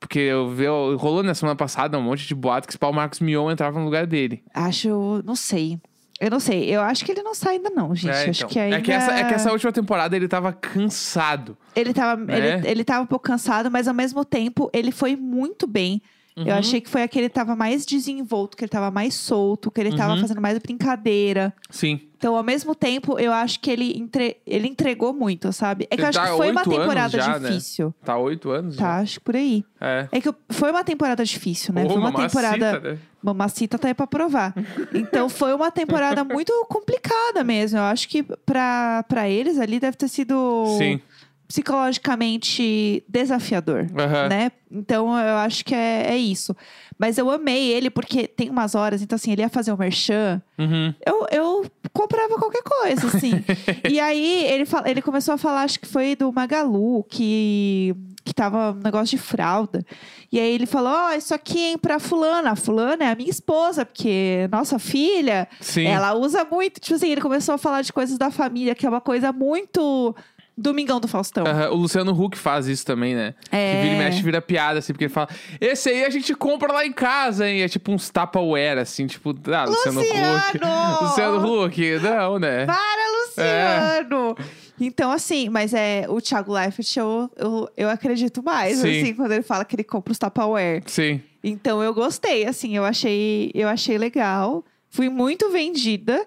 Porque 0.00 0.18
eu 0.18 0.48
vi, 0.50 0.66
rolou 0.96 1.22
na 1.22 1.32
semana 1.32 1.54
passada 1.54 1.96
um 1.96 2.02
monte 2.02 2.26
de 2.26 2.34
boato 2.34 2.66
que 2.66 2.72
esse 2.72 2.78
pau 2.78 2.92
Marcos 2.92 3.20
Mion 3.20 3.48
entrava 3.50 3.78
no 3.78 3.84
lugar 3.84 4.04
dele. 4.06 4.42
Acho, 4.52 5.22
não 5.24 5.36
sei. 5.36 5.78
Eu 6.20 6.28
não 6.32 6.40
sei. 6.40 6.64
Eu 6.64 6.80
acho 6.80 7.04
que 7.04 7.12
ele 7.12 7.22
não 7.22 7.32
sai 7.32 7.54
ainda 7.58 7.70
não, 7.70 7.94
gente. 7.94 8.10
É, 8.10 8.30
Acho 8.30 8.40
então. 8.40 8.48
que 8.48 8.58
ainda... 8.58 8.76
é, 8.78 8.80
que 8.80 8.90
essa, 8.90 9.12
é 9.12 9.22
que 9.24 9.34
essa 9.34 9.52
última 9.52 9.70
temporada 9.70 10.16
ele 10.16 10.26
tava 10.26 10.52
cansado. 10.52 11.56
Ele 11.76 11.94
tava, 11.94 12.20
Né? 12.20 12.56
ele, 12.58 12.68
ele 12.68 12.84
tava 12.84 13.04
um 13.04 13.06
pouco 13.06 13.24
cansado, 13.24 13.70
mas 13.70 13.86
ao 13.86 13.94
mesmo 13.94 14.24
tempo 14.24 14.68
ele 14.72 14.90
foi 14.90 15.14
muito 15.14 15.64
bem. 15.68 16.02
Eu 16.36 16.44
Uhum. 16.46 16.52
achei 16.54 16.80
que 16.80 16.88
foi 16.88 17.02
aquele 17.02 17.28
que 17.28 17.34
tava 17.34 17.54
mais 17.56 17.84
desenvolto, 17.86 18.56
que 18.56 18.64
ele 18.64 18.68
tava 18.68 18.90
mais 18.90 19.14
solto, 19.14 19.70
que 19.70 19.80
ele 19.80 19.96
tava 19.96 20.14
Uhum. 20.14 20.20
fazendo 20.20 20.40
mais 20.40 20.58
brincadeira. 20.58 21.52
Sim. 21.70 22.00
Então, 22.18 22.34
ao 22.34 22.42
mesmo 22.42 22.74
tempo, 22.74 23.16
eu 23.16 23.32
acho 23.32 23.60
que 23.60 23.70
ele, 23.70 23.96
entre... 23.96 24.36
ele 24.44 24.66
entregou 24.66 25.12
muito, 25.14 25.52
sabe? 25.52 25.84
É 25.84 25.94
que 25.94 25.94
Ele 25.94 26.02
eu 26.02 26.08
acho 26.08 26.18
tá 26.18 26.24
que 26.30 26.36
foi 26.36 26.50
uma 26.50 26.60
oito 26.62 26.70
anos 26.72 26.80
temporada 26.82 27.20
já, 27.20 27.38
né? 27.38 27.48
difícil. 27.50 27.94
Tá 28.04 28.14
há 28.14 28.18
oito 28.18 28.50
anos? 28.50 28.76
Tá, 28.76 28.96
acho 28.96 29.20
que 29.20 29.24
por 29.24 29.36
aí. 29.36 29.64
já. 29.80 29.86
É. 29.86 30.08
É 30.10 30.20
que 30.20 30.28
eu- 30.28 30.34
foi 30.50 30.72
uma 30.72 30.82
temporada 30.82 31.24
difícil, 31.24 31.72
né? 31.72 31.86
Foi 31.86 31.94
uma 31.94 32.10
mamacita, 32.10 32.28
temporada. 32.28 32.80
né? 32.94 32.98
Mamacita 33.22 33.78
tá 33.78 33.86
aí 33.88 33.94
pra 33.94 34.06
provar. 34.06 34.52
Então 34.92 35.28
foi 35.28 35.52
uma 35.54 35.70
temporada 35.70 36.24
muito 36.24 36.52
complicada 36.68 37.44
mesmo. 37.44 37.78
Eu 37.78 37.84
acho 37.84 38.08
que 38.08 38.22
pra, 38.22 39.04
pra 39.08 39.28
eles 39.28 39.58
ali 39.58 39.78
deve 39.78 39.96
ter 39.96 40.08
sido 40.08 40.64
Sim. 40.76 41.00
Psicologicamente 41.48 43.02
desafiador, 43.08 43.86
Aham. 43.98 44.28
né? 44.28 44.52
Então 44.70 45.18
eu 45.18 45.36
acho 45.36 45.64
que 45.64 45.74
é, 45.74 46.10
é 46.10 46.16
isso. 46.16 46.54
Mas 46.98 47.16
eu 47.16 47.30
amei 47.30 47.72
ele 47.72 47.88
porque 47.88 48.28
tem 48.28 48.50
umas 48.50 48.74
horas, 48.74 49.00
então 49.00 49.16
assim, 49.16 49.32
ele 49.32 49.40
ia 49.40 49.48
fazer 49.48 49.72
o 49.72 49.78
merchan. 49.78 50.42
Uhum. 50.58 50.94
Eu, 51.06 51.26
eu 51.32 51.66
comprava 51.92 52.36
qualquer 52.36 52.62
coisa, 52.62 53.06
assim. 53.06 53.32
e 53.88 53.98
aí 53.98 54.44
ele, 54.44 54.64
ele 54.84 55.00
começou 55.00 55.34
a 55.34 55.38
falar, 55.38 55.62
acho 55.62 55.80
que 55.80 55.88
foi 55.88 56.14
do 56.14 56.30
Magalu, 56.30 57.02
que, 57.04 57.96
que 58.22 58.34
tava 58.34 58.72
um 58.72 58.82
negócio 58.82 59.16
de 59.16 59.22
fralda. 59.22 59.82
E 60.30 60.38
aí 60.38 60.52
ele 60.52 60.66
falou: 60.66 60.92
Ó, 60.92 61.12
isso 61.12 61.32
aqui, 61.32 61.58
hein, 61.58 61.78
pra 61.78 61.98
fulana. 61.98 62.50
A 62.50 62.56
fulana 62.56 63.04
é 63.04 63.10
a 63.10 63.14
minha 63.14 63.30
esposa, 63.30 63.86
porque 63.86 64.46
nossa 64.52 64.78
filha, 64.78 65.48
Sim. 65.60 65.86
ela 65.86 66.14
usa 66.14 66.44
muito. 66.44 66.78
Tipo 66.78 66.96
assim, 66.96 67.10
ele 67.10 67.22
começou 67.22 67.54
a 67.54 67.58
falar 67.58 67.80
de 67.80 67.92
coisas 67.92 68.18
da 68.18 68.30
família, 68.30 68.74
que 68.74 68.84
é 68.84 68.88
uma 68.88 69.00
coisa 69.00 69.32
muito 69.32 70.14
Domingão 70.58 70.98
do 70.98 71.06
Faustão. 71.06 71.46
Aham, 71.46 71.70
o 71.70 71.76
Luciano 71.76 72.12
Huck 72.12 72.36
faz 72.36 72.66
isso 72.66 72.84
também, 72.84 73.14
né? 73.14 73.32
É. 73.52 73.76
Que 73.76 73.82
vira 73.82 73.94
e 73.94 73.98
mexe, 73.98 74.22
vira 74.22 74.42
piada, 74.42 74.80
assim, 74.80 74.92
porque 74.92 75.04
ele 75.04 75.12
fala: 75.12 75.28
Esse 75.60 75.88
aí 75.88 76.04
a 76.04 76.10
gente 76.10 76.34
compra 76.34 76.72
lá 76.72 76.84
em 76.84 76.92
casa, 76.92 77.48
hein? 77.48 77.62
É 77.62 77.68
tipo 77.68 77.92
uns 77.92 78.10
Tupperware, 78.10 78.78
assim, 78.78 79.06
tipo, 79.06 79.34
ah, 79.52 79.64
Luciano 79.64 80.00
Huck. 80.00 80.08
Luciano! 80.08 81.02
Luciano 81.02 81.64
Huck, 81.64 81.98
não, 82.02 82.38
né? 82.40 82.66
Para, 82.66 83.18
Luciano! 83.20 84.36
Então, 84.80 85.10
assim, 85.12 85.48
mas 85.48 85.72
é 85.72 86.06
o 86.08 86.20
Thiago 86.20 86.52
Leifert, 86.52 86.96
eu, 86.96 87.30
eu, 87.36 87.68
eu 87.76 87.88
acredito 87.88 88.42
mais, 88.42 88.78
Sim. 88.78 89.00
assim, 89.02 89.14
quando 89.14 89.32
ele 89.32 89.42
fala 89.42 89.64
que 89.64 89.76
ele 89.76 89.84
compra 89.84 90.12
os 90.12 90.18
Tupperware. 90.18 90.82
Sim. 90.86 91.20
Então 91.42 91.82
eu 91.82 91.94
gostei, 91.94 92.46
assim, 92.46 92.76
eu 92.76 92.84
achei, 92.84 93.50
eu 93.54 93.68
achei 93.68 93.96
legal. 93.96 94.64
Fui 94.90 95.08
muito 95.08 95.50
vendida, 95.50 96.26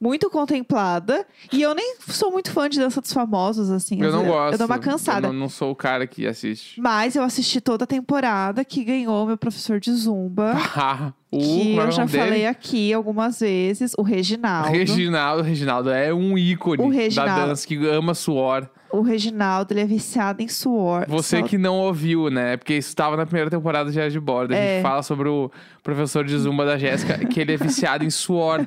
muito 0.00 0.28
contemplada. 0.30 1.26
E 1.52 1.62
eu 1.62 1.74
nem 1.74 1.96
sou 2.08 2.30
muito 2.30 2.50
fã 2.50 2.68
de 2.68 2.78
dança 2.78 3.00
dos 3.00 3.12
famosos, 3.12 3.70
assim. 3.70 4.00
Eu 4.02 4.12
não 4.12 4.24
gosto. 4.24 4.52
Eu 4.54 4.58
dou 4.58 4.66
uma 4.66 4.78
cansada. 4.78 5.28
Eu 5.28 5.32
não, 5.32 5.40
não 5.40 5.48
sou 5.48 5.70
o 5.70 5.76
cara 5.76 6.06
que 6.06 6.26
assiste. 6.26 6.80
Mas 6.80 7.16
eu 7.16 7.22
assisti 7.22 7.60
toda 7.60 7.84
a 7.84 7.86
temporada 7.86 8.64
que 8.64 8.84
ganhou 8.84 9.26
meu 9.26 9.36
professor 9.36 9.80
de 9.80 9.92
zumba. 9.92 10.54
Ah, 10.78 11.12
o, 11.32 11.38
que 11.38 11.76
eu 11.76 11.90
já 11.90 12.04
dele? 12.04 12.18
falei 12.18 12.46
aqui 12.46 12.92
algumas 12.92 13.40
vezes, 13.40 13.92
o 13.98 14.02
Reginaldo. 14.02 14.68
Reginaldo, 14.70 15.42
Reginaldo 15.42 15.90
é 15.90 16.12
um 16.14 16.36
ícone 16.38 16.82
O 16.82 16.88
da 16.88 16.94
Reginaldo. 16.94 17.46
dança 17.48 17.66
que 17.66 17.76
ama 17.88 18.14
suor. 18.14 18.68
O 18.98 19.02
Reginaldo, 19.02 19.72
ele 19.74 19.80
é 19.80 19.86
viciado 19.86 20.42
em 20.42 20.48
suor. 20.48 21.04
Você 21.08 21.40
Só- 21.40 21.46
que 21.46 21.56
não 21.58 21.76
ouviu, 21.78 22.30
né? 22.30 22.56
Porque 22.56 22.74
isso 22.74 22.88
estava 22.88 23.16
na 23.16 23.24
primeira 23.26 23.50
temporada 23.50 23.86
de 23.88 23.92
Diário 23.92 24.10
de 24.12 24.20
Bordo. 24.20 24.52
A 24.52 24.56
É. 24.56 24.74
gente 24.76 24.82
fala 24.82 25.02
sobre 25.02 25.28
o 25.28 25.50
professor 25.82 26.24
de 26.24 26.36
zumba 26.36 26.64
da 26.66 26.76
Jéssica, 26.78 27.18
que 27.26 27.40
ele 27.40 27.52
é 27.54 27.56
viciado 27.56 28.04
em 28.04 28.10
suor. 28.10 28.66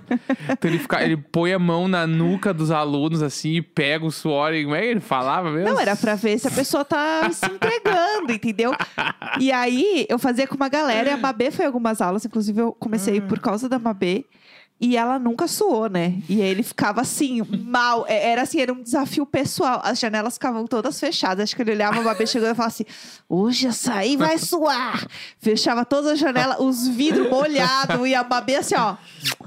Então 0.49 0.69
ele, 0.69 0.79
fica, 0.79 1.03
ele 1.03 1.17
põe 1.17 1.51
a 1.53 1.59
mão 1.59 1.87
na 1.87 2.05
nuca 2.07 2.53
dos 2.53 2.71
alunos, 2.71 3.21
assim, 3.21 3.55
e 3.55 3.61
pega 3.61 4.05
o 4.05 4.11
suor. 4.11 4.53
E 4.53 4.63
como 4.63 4.75
é 4.75 4.81
que 4.81 4.87
ele 4.87 4.99
falava 4.99 5.51
mesmo? 5.51 5.69
Não, 5.73 5.79
era 5.79 5.95
pra 5.95 6.15
ver 6.15 6.37
se 6.39 6.47
a 6.47 6.51
pessoa 6.51 6.85
tá 6.85 7.29
se 7.31 7.45
entregando, 7.45 8.31
entendeu? 8.31 8.71
E 9.39 9.51
aí, 9.51 10.05
eu 10.09 10.17
fazia 10.19 10.47
com 10.47 10.55
uma 10.55 10.69
galera, 10.69 11.09
e 11.09 11.13
a 11.13 11.17
Mabê 11.17 11.51
foi 11.51 11.65
em 11.65 11.67
algumas 11.67 12.01
aulas, 12.01 12.25
inclusive 12.25 12.61
eu 12.61 12.71
comecei 12.73 13.19
por 13.21 13.39
causa 13.39 13.67
da 13.67 13.77
Mabê. 13.79 14.25
E 14.81 14.95
ela 14.95 15.19
nunca 15.19 15.45
suou, 15.45 15.89
né? 15.89 16.21
E 16.29 16.39
ele 16.39 16.63
ficava 16.63 17.01
assim, 17.01 17.41
mal. 17.65 18.05
É, 18.07 18.29
Era 18.31 18.43
assim, 18.43 18.61
era 18.61 18.71
um 18.71 18.81
desafio 18.81 19.25
pessoal. 19.25 19.81
As 19.83 19.99
janelas 19.99 20.35
ficavam 20.35 20.65
todas 20.65 20.97
fechadas. 20.97 21.43
Acho 21.43 21.55
que 21.55 21.61
ele 21.61 21.71
olhava, 21.71 21.99
a 21.99 22.03
Mabê 22.03 22.25
chegando 22.25 22.53
e 22.53 22.55
falava 22.55 22.73
assim: 22.73 22.85
hoje 23.27 23.67
aí 23.91 24.15
vai 24.15 24.37
suar. 24.37 25.05
Fechava 25.37 25.83
todas 25.83 26.13
as 26.13 26.19
janelas, 26.19 26.57
os 26.59 26.87
vidros 26.87 27.29
molhados. 27.29 28.07
E 28.07 28.15
a 28.15 28.23
Mabê 28.23 28.55
assim, 28.55 28.75
ó. 28.75 28.95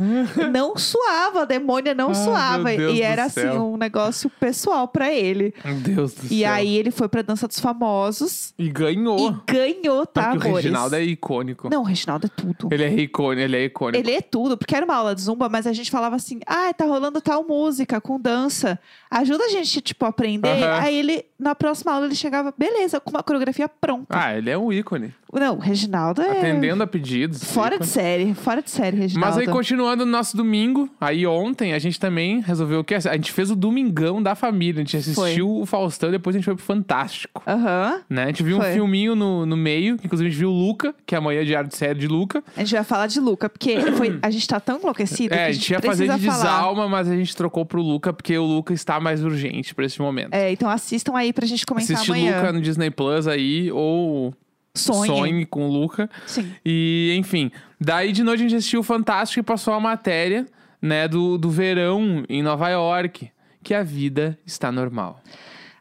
Não 0.53 0.77
suava, 0.77 1.43
a 1.43 1.45
demônia 1.45 1.95
não 1.95 2.15
suava. 2.15 2.73
E 2.73 3.01
era 3.03 3.25
assim, 3.25 3.47
um 3.49 3.77
negócio 3.77 4.29
pessoal 4.41 4.89
pra 4.89 5.13
ele. 5.13 5.55
Meu 5.65 5.75
Deus 5.77 6.15
do 6.15 6.27
E 6.27 6.41
céu. 6.41 6.51
aí 6.53 6.77
ele 6.77 6.91
foi 6.91 7.09
pra 7.09 7.23
Dança 7.23 7.47
dos 7.49 7.61
Famosos 7.61 8.53
E 8.59 8.69
ganhou. 8.69 9.31
e 9.49 9.53
ganhou, 9.53 10.07
tá, 10.07 10.31
Porque 10.31 10.47
o 10.47 10.51
amores? 10.51 10.65
Reginaldo 10.65 10.97
é 10.97 11.03
icônico. 11.03 11.69
Não, 11.71 11.83
o 11.83 11.85
Reginaldo 11.85 12.27
é 12.27 12.31
tudo. 12.31 12.69
Ele 12.73 12.85
é 12.85 12.93
icônico, 12.95 13.41
ele 13.43 13.57
é 13.57 13.65
icônico. 13.65 13.99
Ele 14.09 14.17
é 14.17 14.21
tudo, 14.21 14.57
porque 14.57 14.75
era 14.75 14.85
uma 14.85 14.95
aula 14.95 15.15
de 15.15 15.23
zumba, 15.23 15.49
mas 15.49 15.67
a 15.67 15.73
gente 15.73 15.91
falava 15.91 16.17
assim: 16.17 16.41
ah, 16.47 16.73
tá 16.73 16.85
rolando 16.85 17.21
tal 17.21 17.45
música 17.47 18.01
com 18.01 18.19
dança. 18.21 18.79
Ajuda 19.11 19.45
a 19.45 19.49
gente, 19.49 19.81
tipo, 19.81 20.05
a 20.05 20.09
aprender. 20.09 20.49
Aham. 20.49 20.81
Aí 20.83 20.97
ele, 20.97 21.25
na 21.43 21.55
próxima 21.55 21.93
aula, 21.93 22.07
ele 22.07 22.15
chegava, 22.15 22.55
beleza, 22.57 23.01
com 23.01 23.11
uma 23.11 23.23
coreografia 23.23 23.69
pronta. 23.69 24.07
Ah, 24.11 24.37
ele 24.37 24.49
é 24.51 24.57
um 24.57 24.73
ícone. 24.73 25.13
Não, 25.33 25.57
o 25.57 25.59
Reginaldo 25.61 26.21
é. 26.21 26.39
Atendendo 26.39 26.83
a 26.83 26.87
pedidos. 26.87 27.43
Fora 27.45 27.71
de 27.71 27.77
ícone. 27.77 27.91
série, 27.91 28.35
fora 28.35 28.61
de 28.63 28.71
série, 28.71 28.97
Reginaldo. 28.99 29.35
Mas 29.37 29.39
aí, 29.39 29.51
continuando 29.53 30.05
no 30.05 30.13
nosso 30.13 30.37
domingo, 30.37 30.89
aí 31.01 31.27
ontem 31.27 31.73
a 31.73 31.79
gente 31.79 31.99
também 31.99 32.41
resolveu 32.41 32.81
o 32.81 32.85
que? 32.85 32.95
A 32.95 33.01
gente 33.01 33.33
fez 33.33 33.51
o 33.51 33.57
domingão 33.57 34.23
da 34.23 34.35
família. 34.35 34.83
A 34.83 34.85
gente 34.85 34.97
assistiu 34.97 35.51
o 35.51 35.65
Faustão 35.67 36.11
e 36.11 36.13
depois 36.13 36.37
a 36.37 36.39
gente 36.39 36.45
foi 36.45 36.55
pro 36.55 36.63
Fantástico. 36.65 37.43
Aham. 37.47 38.01
Né? 38.11 38.25
A 38.25 38.27
gente 38.27 38.43
viu 38.43 38.59
um 38.59 38.61
Foi. 38.61 38.73
filminho 38.73 39.15
no, 39.15 39.47
no 39.47 39.57
meio, 39.57 39.97
que 39.97 40.07
inclusive 40.07 40.29
a 40.29 40.31
gente 40.31 40.39
viu 40.39 40.51
o 40.51 40.53
Luca, 40.53 40.95
que 41.07 41.15
amanhã 41.17 41.41
é 41.41 41.45
diário 41.45 41.69
de 41.69 41.77
série 41.77 41.99
de 41.99 42.07
Luca. 42.07 42.43
A 42.57 42.61
gente 42.61 42.75
vai 42.75 42.85
falar 42.85 43.07
de 43.07 43.19
Luca, 43.21 43.49
porque 43.49 43.81
foi, 43.93 44.19
a 44.21 44.31
gente 44.31 44.47
tá 44.47 44.61
tão 44.61 44.79
enlouquecido 44.79 45.31
que 45.31 45.35
É, 45.41 45.45
a 45.45 45.47
a 45.49 45.53
gente, 45.53 45.61
gente 45.63 45.71
ia 45.73 45.81
fazer 45.81 46.09
de 46.09 46.27
falar. 46.27 46.37
desalma, 46.39 46.89
mas 46.89 47.09
a 47.09 47.17
gente 47.17 47.35
trocou 47.35 47.65
pro 47.65 47.81
Luca, 47.81 48.13
porque 48.13 48.37
o 48.37 48.45
Luca 48.45 48.75
está 48.75 49.01
mais 49.01 49.25
urgente 49.25 49.75
pra 49.75 49.85
esse 49.87 50.01
momento. 50.01 50.35
É, 50.35 50.53
então 50.53 50.69
assistam 50.69 51.17
aí 51.17 51.32
pra 51.33 51.47
gente 51.47 51.67
comentar 51.67 51.97
Assiste 51.97 52.11
amanhã. 52.11 52.37
Luca 52.37 52.53
no 52.53 52.61
Disney 52.61 52.91
Plus 52.91 53.27
aí, 53.27 53.71
ou 53.73 54.35
Sonhe. 54.75 55.07
Sonhe 55.07 55.47
com 55.47 55.69
o 55.69 55.73
Luca. 55.73 56.09
Sim. 56.27 56.51
E, 56.65 57.15
enfim. 57.19 57.51
Daí 57.81 58.13
de 58.13 58.23
noite 58.23 58.41
a 58.41 58.43
gente 58.45 58.57
assistiu 58.57 58.81
o 58.81 58.85
Fantástico 58.85 59.41
e 59.41 59.43
passou 59.43 59.75
a 59.75 59.81
matéria, 59.81 60.47
né, 60.81 61.07
do, 61.07 61.37
do 61.37 61.51
verão 61.51 62.25
em 62.29 62.43
Nova 62.43 62.69
York. 62.69 63.31
Que 63.63 63.75
a 63.75 63.83
vida 63.83 64.37
está 64.45 64.73
normal. 64.73 65.23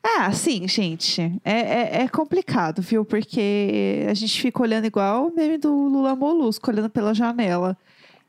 Ah, 0.03 0.31
sim, 0.31 0.67
gente. 0.67 1.21
É, 1.43 1.99
é, 1.99 2.03
é 2.03 2.07
complicado, 2.07 2.81
viu? 2.81 3.05
Porque 3.05 4.05
a 4.09 4.13
gente 4.13 4.39
fica 4.39 4.61
olhando 4.61 4.85
igual 4.85 5.27
o 5.27 5.35
meme 5.35 5.57
do 5.57 5.71
Lula 5.71 6.15
Molusco, 6.15 6.69
olhando 6.69 6.89
pela 6.89 7.13
janela. 7.13 7.77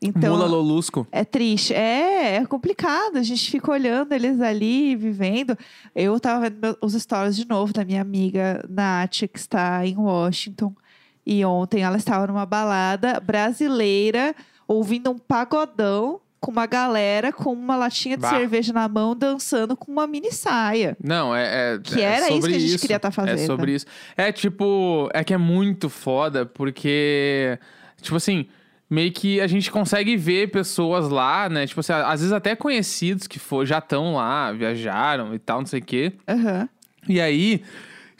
Então, 0.03 0.35
Mula 0.35 0.45
Lolusco. 0.47 1.07
é 1.11 1.23
triste. 1.23 1.73
É, 1.73 2.35
é 2.35 2.45
complicado. 2.45 3.17
A 3.17 3.23
gente 3.23 3.49
fica 3.49 3.71
olhando 3.71 4.11
eles 4.13 4.41
ali, 4.41 4.95
vivendo. 4.95 5.57
Eu 5.95 6.19
tava 6.19 6.49
vendo 6.49 6.77
os 6.81 6.93
stories 6.93 7.35
de 7.35 7.47
novo 7.47 7.71
da 7.71 7.85
minha 7.85 8.01
amiga 8.01 8.63
Nath, 8.69 9.23
que 9.31 9.39
está 9.39 9.85
em 9.85 9.95
Washington. 9.97 10.73
E 11.25 11.43
ontem 11.45 11.81
ela 11.83 11.95
estava 11.97 12.27
numa 12.27 12.45
balada 12.45 13.19
brasileira, 13.19 14.35
ouvindo 14.67 15.09
um 15.09 15.17
pagodão 15.17 16.19
com 16.41 16.51
uma 16.51 16.65
galera 16.65 17.31
com 17.31 17.53
uma 17.53 17.77
latinha 17.77 18.17
de 18.17 18.21
Bah. 18.23 18.31
cerveja 18.31 18.73
na 18.73 18.85
mão, 18.89 19.15
dançando 19.15 19.77
com 19.77 19.89
uma 19.89 20.05
mini 20.05 20.29
saia. 20.33 20.97
Não, 21.01 21.33
é. 21.33 21.75
é 21.75 21.79
Que 21.79 22.01
é 22.01 22.03
era 22.03 22.29
isso 22.33 22.45
que 22.49 22.53
a 22.55 22.59
gente 22.59 22.77
queria 22.81 22.99
tá 22.99 23.07
É 23.07 23.11
fazendo. 23.11 23.45
sobre 23.45 23.73
isso. 23.75 23.85
É 24.17 24.29
tipo. 24.33 25.09
É 25.13 25.23
que 25.23 25.33
é 25.33 25.37
muito 25.37 25.89
foda, 25.89 26.45
porque. 26.45 27.57
Tipo 28.01 28.17
assim. 28.17 28.45
Meio 28.93 29.11
que 29.11 29.41
a 29.41 29.47
gente 29.47 29.71
consegue 29.71 30.15
ver 30.15 30.51
pessoas 30.51 31.09
lá, 31.09 31.49
né? 31.49 31.65
Tipo 31.65 31.79
assim, 31.79 31.93
às 31.93 32.19
vezes 32.19 32.31
até 32.31 32.55
conhecidos 32.55 33.25
que 33.25 33.39
for, 33.39 33.65
já 33.65 33.79
estão 33.79 34.13
lá, 34.13 34.51
viajaram 34.51 35.33
e 35.33 35.39
tal, 35.39 35.61
não 35.61 35.65
sei 35.65 35.79
o 35.79 35.83
quê. 35.83 36.13
Aham. 36.27 36.69
E 37.09 37.19
aí, 37.19 37.63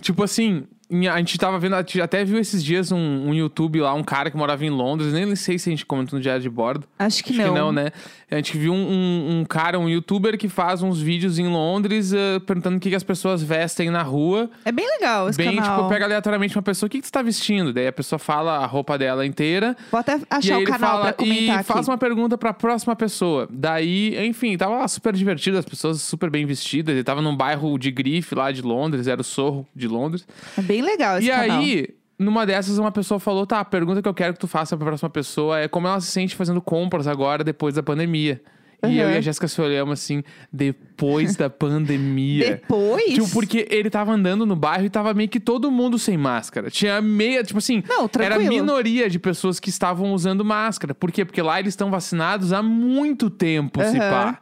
tipo 0.01 0.23
assim, 0.23 0.63
a 1.11 1.17
gente 1.17 1.37
tava 1.37 1.57
vendo, 1.57 1.75
a 1.75 1.79
gente 1.79 1.99
até 2.01 2.23
viu 2.23 2.37
esses 2.39 2.63
dias 2.63 2.91
um, 2.91 2.97
um 2.97 3.33
YouTube 3.33 3.79
lá, 3.81 3.93
um 3.93 4.03
cara 4.03 4.29
que 4.29 4.37
morava 4.37 4.63
em 4.65 4.69
Londres, 4.69 5.11
nem 5.13 5.35
sei 5.35 5.57
se 5.57 5.69
a 5.69 5.71
gente 5.71 5.85
comentou 5.85 6.17
no 6.17 6.21
diário 6.23 6.41
de 6.41 6.49
bordo. 6.49 6.85
Acho 6.99 7.23
que 7.23 7.31
Acho 7.31 7.41
não. 7.41 7.53
que 7.53 7.59
não, 7.59 7.71
né? 7.71 7.91
A 8.29 8.35
gente 8.37 8.57
viu 8.57 8.73
um, 8.73 9.39
um- 9.41 9.45
cara, 9.45 9.77
um 9.79 9.87
youtuber 9.87 10.37
que 10.37 10.49
faz 10.49 10.81
uns 10.81 10.99
vídeos 10.99 11.37
em 11.37 11.47
Londres 11.47 12.13
eh, 12.13 12.39
perguntando 12.39 12.77
o 12.77 12.79
que, 12.79 12.89
que 12.89 12.95
as 12.95 13.03
pessoas 13.03 13.43
vestem 13.43 13.91
na 13.91 14.01
rua. 14.01 14.49
É 14.65 14.71
bem 14.71 14.87
legal 14.87 15.29
esse 15.29 15.37
Bem, 15.37 15.55
canal. 15.55 15.77
tipo, 15.77 15.89
pega 15.89 16.05
aleatoriamente 16.05 16.55
uma 16.57 16.63
pessoa, 16.63 16.87
o 16.87 16.89
que, 16.89 16.99
que 16.99 17.05
você 17.05 17.11
tá 17.11 17.21
vestindo? 17.21 17.71
Daí 17.71 17.87
a 17.87 17.91
pessoa 17.91 18.17
fala 18.17 18.57
a 18.57 18.65
roupa 18.65 18.97
dela 18.97 19.23
inteira. 19.23 19.77
Vou 19.91 19.99
até 19.99 20.17
e 20.17 20.21
achar 20.31 20.57
o 20.57 20.61
ele 20.61 20.65
canal 20.65 20.89
fala 20.89 21.03
pra 21.05 21.13
comentar 21.13 21.43
e 21.43 21.49
aqui. 21.51 21.63
faz 21.63 21.87
uma 21.87 21.97
pergunta 21.97 22.35
pra 22.35 22.53
próxima 22.53 22.95
pessoa. 22.95 23.47
Daí, 23.51 24.17
enfim, 24.27 24.57
tava 24.57 24.77
lá 24.77 24.87
super 24.87 25.13
divertido, 25.13 25.57
as 25.59 25.65
pessoas 25.65 26.01
super 26.01 26.31
bem 26.31 26.45
vestidas. 26.47 26.95
Ele 26.95 27.03
tava 27.03 27.21
num 27.21 27.35
bairro 27.35 27.77
de 27.77 27.91
grife 27.91 28.33
lá 28.33 28.51
de 28.51 28.63
Londres, 28.63 29.05
era 29.07 29.21
o 29.21 29.23
Sorro 29.23 29.67
de 29.75 29.87
Londres. 29.87 30.25
É 30.57 30.61
bem 30.61 30.72
legal 30.81 31.17
esse 31.17 31.27
E 31.27 31.31
canal. 31.31 31.59
aí, 31.59 31.87
numa 32.17 32.45
dessas, 32.45 32.77
uma 32.77 32.91
pessoa 32.91 33.19
falou: 33.19 33.45
tá, 33.45 33.59
a 33.59 33.65
pergunta 33.65 34.01
que 34.01 34.07
eu 34.07 34.13
quero 34.13 34.33
que 34.33 34.39
tu 34.39 34.47
faça 34.47 34.75
pra 34.77 34.85
próxima 34.87 35.09
pessoa 35.09 35.59
é 35.59 35.67
como 35.67 35.87
ela 35.87 35.99
se 36.01 36.07
sente 36.11 36.35
fazendo 36.35 36.61
compras 36.61 37.07
agora, 37.07 37.43
depois 37.43 37.75
da 37.75 37.83
pandemia. 37.83 38.41
E 38.85 38.97
eu 38.99 39.05
Uhum. 39.07 39.13
e 39.13 39.17
a 39.17 39.21
Jéssica 39.21 39.47
se 39.47 39.61
olhamos 39.61 39.93
assim, 39.97 40.21
depois 40.51 41.37
da 41.37 41.47
pandemia. 41.49 42.49
Depois? 42.57 43.13
Tipo, 43.13 43.29
porque 43.31 43.65
ele 43.71 43.89
tava 43.89 44.11
andando 44.11 44.45
no 44.45 44.57
bairro 44.57 44.85
e 44.85 44.89
tava 44.89 45.13
meio 45.13 45.29
que 45.29 45.39
todo 45.39 45.71
mundo 45.71 45.97
sem 45.97 46.17
máscara. 46.17 46.69
Tinha 46.69 47.01
meia, 47.01 47.43
tipo 47.45 47.59
assim, 47.59 47.81
Não, 47.87 48.09
era 48.19 48.37
minoria 48.37 49.09
de 49.09 49.19
pessoas 49.19 49.57
que 49.57 49.69
estavam 49.69 50.11
usando 50.13 50.43
máscara. 50.43 50.93
Por 50.93 51.13
quê? 51.13 51.23
Porque 51.23 51.41
lá 51.41 51.61
eles 51.61 51.71
estão 51.71 51.89
vacinados 51.89 52.51
há 52.51 52.61
muito 52.61 53.29
tempo, 53.29 53.81
se 53.81 53.97
Aham. 53.97 54.11
pá. 54.11 54.39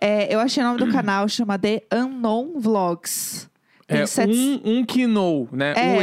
É, 0.00 0.32
eu 0.32 0.38
achei 0.38 0.62
o 0.62 0.66
nome 0.66 0.78
do 0.78 0.92
canal, 0.92 1.28
chama 1.28 1.58
The 1.58 1.82
Unknown 1.92 2.60
Vlogs. 2.60 3.48
Tem 3.94 4.02
É 4.02 4.06
sete- 4.06 4.32
um, 4.32 4.60
um 4.78 4.84
Kino, 4.84 5.48
né? 5.52 5.72
É. 5.76 5.96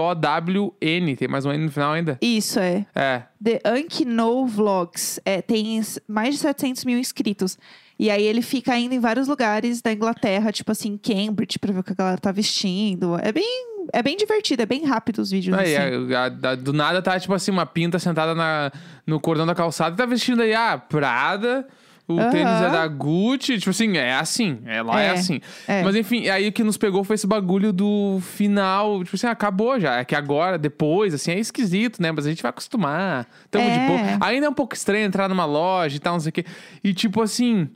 U-N-K-N-O-W-N. 0.00 1.16
Tem 1.16 1.28
mais 1.28 1.44
um 1.46 1.52
N 1.52 1.64
no 1.64 1.70
final 1.70 1.92
ainda? 1.92 2.18
Isso, 2.20 2.58
é. 2.58 2.86
É. 2.94 3.22
The 3.42 3.60
Unknown 3.66 4.46
Vlogs. 4.46 5.20
É, 5.24 5.40
tem 5.42 5.80
mais 6.08 6.34
de 6.34 6.40
700 6.40 6.84
mil 6.84 6.98
inscritos. 6.98 7.58
E 7.98 8.10
aí 8.10 8.22
ele 8.22 8.40
fica 8.40 8.76
indo 8.78 8.94
em 8.94 8.98
vários 9.00 9.28
lugares 9.28 9.82
da 9.82 9.92
Inglaterra, 9.92 10.50
tipo 10.50 10.72
assim, 10.72 10.96
Cambridge, 10.96 11.58
pra 11.58 11.70
ver 11.72 11.80
o 11.80 11.82
que 11.82 11.92
a 11.92 11.94
galera 11.96 12.18
tá 12.18 12.32
vestindo. 12.32 13.18
É 13.22 13.30
bem, 13.30 13.44
é 13.92 14.02
bem 14.02 14.16
divertido, 14.16 14.62
é 14.62 14.66
bem 14.66 14.84
rápido 14.86 15.18
os 15.18 15.30
vídeos. 15.30 15.56
Aí, 15.58 15.76
assim. 15.76 16.14
a- 16.14 16.20
a- 16.22 16.52
a- 16.52 16.54
do 16.54 16.72
nada 16.72 17.02
tá, 17.02 17.20
tipo 17.20 17.34
assim, 17.34 17.50
uma 17.50 17.66
pinta 17.66 17.98
sentada 17.98 18.34
na, 18.34 18.72
no 19.06 19.20
cordão 19.20 19.44
da 19.44 19.54
calçada 19.54 19.94
e 19.94 19.98
tá 19.98 20.06
vestindo 20.06 20.40
aí, 20.40 20.54
ah, 20.54 20.78
Prada, 20.78 21.66
o 22.14 22.20
Aham. 22.20 22.30
tênis 22.30 22.62
é 22.62 22.70
da 22.70 22.86
Gucci. 22.86 23.58
Tipo 23.58 23.70
assim, 23.70 23.96
é 23.96 24.14
assim. 24.14 24.58
É, 24.66 24.82
lá 24.82 25.00
é, 25.00 25.06
É, 25.06 25.10
assim. 25.10 25.40
é. 25.66 25.82
Mas 25.82 25.94
enfim, 25.96 26.28
aí 26.28 26.48
o 26.48 26.52
que 26.52 26.62
nos 26.64 26.76
pegou 26.76 27.02
foi 27.04 27.14
esse 27.14 27.26
bagulho 27.26 27.72
do 27.72 28.18
final. 28.22 29.02
Tipo 29.04 29.16
assim, 29.16 29.26
acabou 29.26 29.78
já. 29.80 29.96
É 29.98 30.04
que 30.04 30.14
agora, 30.14 30.58
depois, 30.58 31.14
assim, 31.14 31.30
é 31.32 31.38
esquisito, 31.38 32.00
né? 32.02 32.12
Mas 32.12 32.26
a 32.26 32.30
gente 32.30 32.42
vai 32.42 32.50
acostumar. 32.50 33.26
Tamo 33.50 33.64
de 33.64 33.70
É. 33.78 33.86
boa. 33.86 34.00
Ainda 34.28 34.46
é 34.46 34.48
um 34.48 34.54
pouco 34.54 34.74
estranho 34.74 35.04
entrar 35.06 35.28
numa 35.28 35.44
loja 35.44 35.96
e 35.96 36.00
tal, 36.00 36.14
não 36.14 36.20
sei 36.20 36.30
o 36.30 36.32
quê. 36.32 36.44
E 36.84 36.92
tipo 36.94 37.20
assim. 37.22 37.68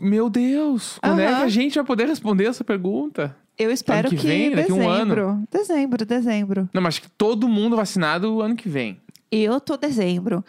Meu 0.00 0.28
Deus, 0.28 0.98
quando 1.00 1.20
é 1.20 1.26
Aham. 1.28 1.36
que 1.38 1.42
a 1.44 1.48
gente 1.48 1.74
vai 1.76 1.84
poder 1.84 2.08
responder 2.08 2.46
essa 2.46 2.64
pergunta? 2.64 3.36
Eu 3.56 3.70
espero 3.70 4.08
que 4.08 4.16
vem? 4.16 4.50
Daqui 4.50 4.72
um 4.72 4.78
dezembro. 4.78 5.42
Dezembro, 5.48 6.04
dezembro. 6.04 6.68
Não, 6.74 6.82
mas 6.82 6.94
acho 6.94 7.02
que 7.02 7.10
todo 7.10 7.48
mundo 7.48 7.76
vacinado 7.76 8.40
ano 8.40 8.56
que 8.56 8.68
vem. 8.68 8.98
Eu 9.30 9.60
tô 9.60 9.76
dezembro. 9.76 10.44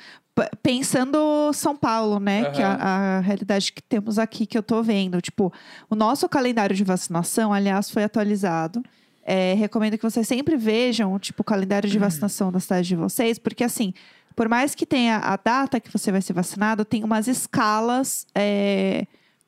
Pensando 0.62 1.52
São 1.54 1.76
Paulo, 1.76 2.20
né? 2.20 2.52
Que 2.52 2.62
é 2.62 2.66
a, 2.66 2.74
a 2.74 3.20
realidade 3.22 3.72
que 3.72 3.82
temos 3.82 4.20
aqui 4.20 4.46
que 4.46 4.58
eu 4.58 4.64
tô 4.64 4.84
vendo. 4.84 5.22
Tipo, 5.22 5.52
o 5.90 5.96
nosso 5.96 6.28
calendário 6.28 6.76
de 6.76 6.84
vacinação, 6.84 7.54
aliás, 7.54 7.90
foi 7.90 8.04
atualizado. 8.04 8.84
É, 9.24 9.54
recomendo 9.54 9.98
que 9.98 10.04
vocês 10.04 10.28
sempre 10.28 10.56
vejam, 10.56 11.18
tipo, 11.18 11.42
o 11.42 11.46
calendário 11.46 11.90
de 11.90 11.98
vacinação 11.98 12.52
da 12.52 12.60
cidade 12.60 12.88
de 12.88 12.96
vocês, 12.96 13.40
porque 13.40 13.64
assim, 13.64 13.92
por 14.36 14.50
mais 14.50 14.76
que 14.76 14.86
tenha 14.86 15.18
a 15.18 15.36
data 15.38 15.80
que 15.80 15.92
você 15.92 16.12
vai 16.12 16.22
ser 16.22 16.34
vacinado, 16.34 16.84
tem 16.84 17.04
umas 17.04 17.28
escalas 17.28 18.28
é, 18.36 19.08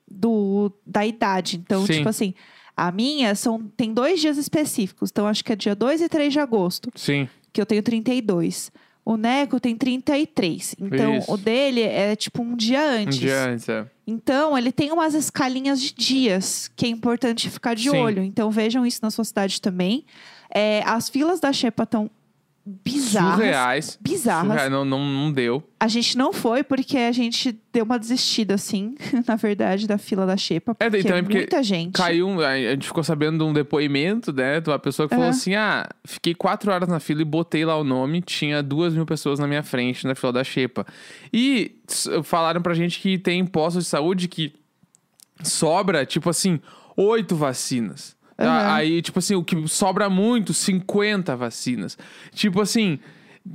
do, 0.10 0.72
da 0.86 1.06
idade. 1.06 1.58
Então, 1.58 1.86
Sim. 1.86 1.94
tipo 1.94 2.10
assim, 2.10 2.34
a 2.76 2.92
minha 2.92 3.36
são, 3.36 3.62
tem 3.76 3.94
dois 3.94 4.22
dias 4.22 4.38
específicos. 4.38 5.10
Então, 5.12 5.28
acho 5.28 5.44
que 5.44 5.52
é 5.52 5.56
dia 5.56 5.76
2 5.76 6.02
e 6.02 6.10
3 6.10 6.32
de 6.32 6.40
agosto 6.40 6.90
Sim. 6.96 7.28
que 7.52 7.60
eu 7.60 7.66
tenho 7.66 7.84
32. 7.84 8.72
O 9.10 9.16
Neco 9.16 9.58
tem 9.58 9.74
33. 9.74 10.76
Então, 10.82 11.16
Isso. 11.20 11.32
o 11.32 11.38
dele 11.38 11.82
é 11.82 12.14
tipo 12.14 12.44
um 12.44 12.58
dia 12.58 12.82
Um 12.82 13.04
antes. 13.04 13.18
dia 13.18 13.46
antes, 13.46 13.70
é. 13.70 13.86
Então, 14.06 14.58
ele 14.58 14.70
tem 14.70 14.92
umas 14.92 15.14
escalinhas 15.14 15.82
de 15.82 15.94
dias 15.94 16.70
que 16.76 16.86
é 16.86 16.90
importante 16.90 17.50
ficar 17.50 17.74
de 17.74 17.90
Sim. 17.90 17.96
olho. 17.96 18.22
Então, 18.22 18.52
vejam 18.52 18.86
isso 18.86 19.00
na 19.02 19.10
sua 19.10 19.24
cidade 19.24 19.62
também. 19.62 20.04
É, 20.54 20.84
as 20.86 21.08
filas 21.08 21.40
da 21.40 21.54
Xepa 21.54 21.84
estão 21.84 22.12
bizarras. 22.68 23.36
Surreais. 23.36 24.00
Bizarras. 24.02 24.48
Surreais. 24.48 24.72
Não, 24.72 24.84
não, 24.84 25.00
não 25.00 25.32
deu. 25.32 25.64
A 25.80 25.88
gente 25.88 26.18
não 26.18 26.34
foi 26.34 26.64
porque 26.64 26.98
a 26.98 27.12
gente 27.14 27.58
deu 27.72 27.86
uma 27.86 27.98
desistida, 27.98 28.56
assim, 28.56 28.96
na 29.26 29.38
verdade, 29.38 29.88
da 29.88 29.98
fila 29.98 30.26
da 30.26 30.36
Xepa. 30.36 30.76
É, 30.80 30.90
Porque 30.90 31.04
também 31.04 31.24
porque 31.24 31.38
muita 31.38 31.64
gente. 31.64 31.94
Caiu, 31.94 32.44
a 32.44 32.58
gente 32.58 32.88
ficou 32.88 33.04
sabendo 33.04 33.38
de 33.38 33.44
um 33.46 33.54
depoimento, 33.54 34.34
né? 34.34 34.60
De 34.60 34.70
uma 34.70 34.80
pessoa 34.80 35.08
que 35.08 35.16
falou 35.16 35.30
assim: 35.30 35.56
ah, 35.56 35.88
fiquei 36.06 36.36
quatro 36.36 36.72
horas 36.72 36.90
na 36.90 37.00
fila 37.00 37.22
e 37.22 37.26
botei 37.26 37.64
lá 37.64 37.78
o 37.78 37.84
nome, 37.86 38.22
tinha 38.22 38.62
duas 38.62 38.94
mil 38.94 39.06
pessoas 39.06 39.40
na 39.40 39.48
minha 39.48 39.64
frente, 39.64 40.06
na 40.06 40.14
fila 40.14 40.34
da 40.34 40.44
Xepa. 40.44 40.86
E 41.32 41.78
falaram 42.24 42.62
pra 42.62 42.74
gente 42.74 43.00
que 43.00 43.18
tem 43.18 43.46
postos 43.46 43.86
de 43.86 43.90
saúde 43.90 44.28
que 44.28 44.54
sobra, 45.42 46.06
tipo 46.06 46.30
assim, 46.30 46.60
oito 46.98 47.36
vacinas. 47.36 48.17
Ah, 48.38 48.76
Aí, 48.76 49.02
tipo 49.02 49.20
assim, 49.20 49.36
o 49.36 49.44
que 49.44 49.68
sobra 49.68 50.10
muito, 50.10 50.54
50 50.54 51.36
vacinas. 51.36 51.98
Tipo 52.34 52.62
assim. 52.62 53.00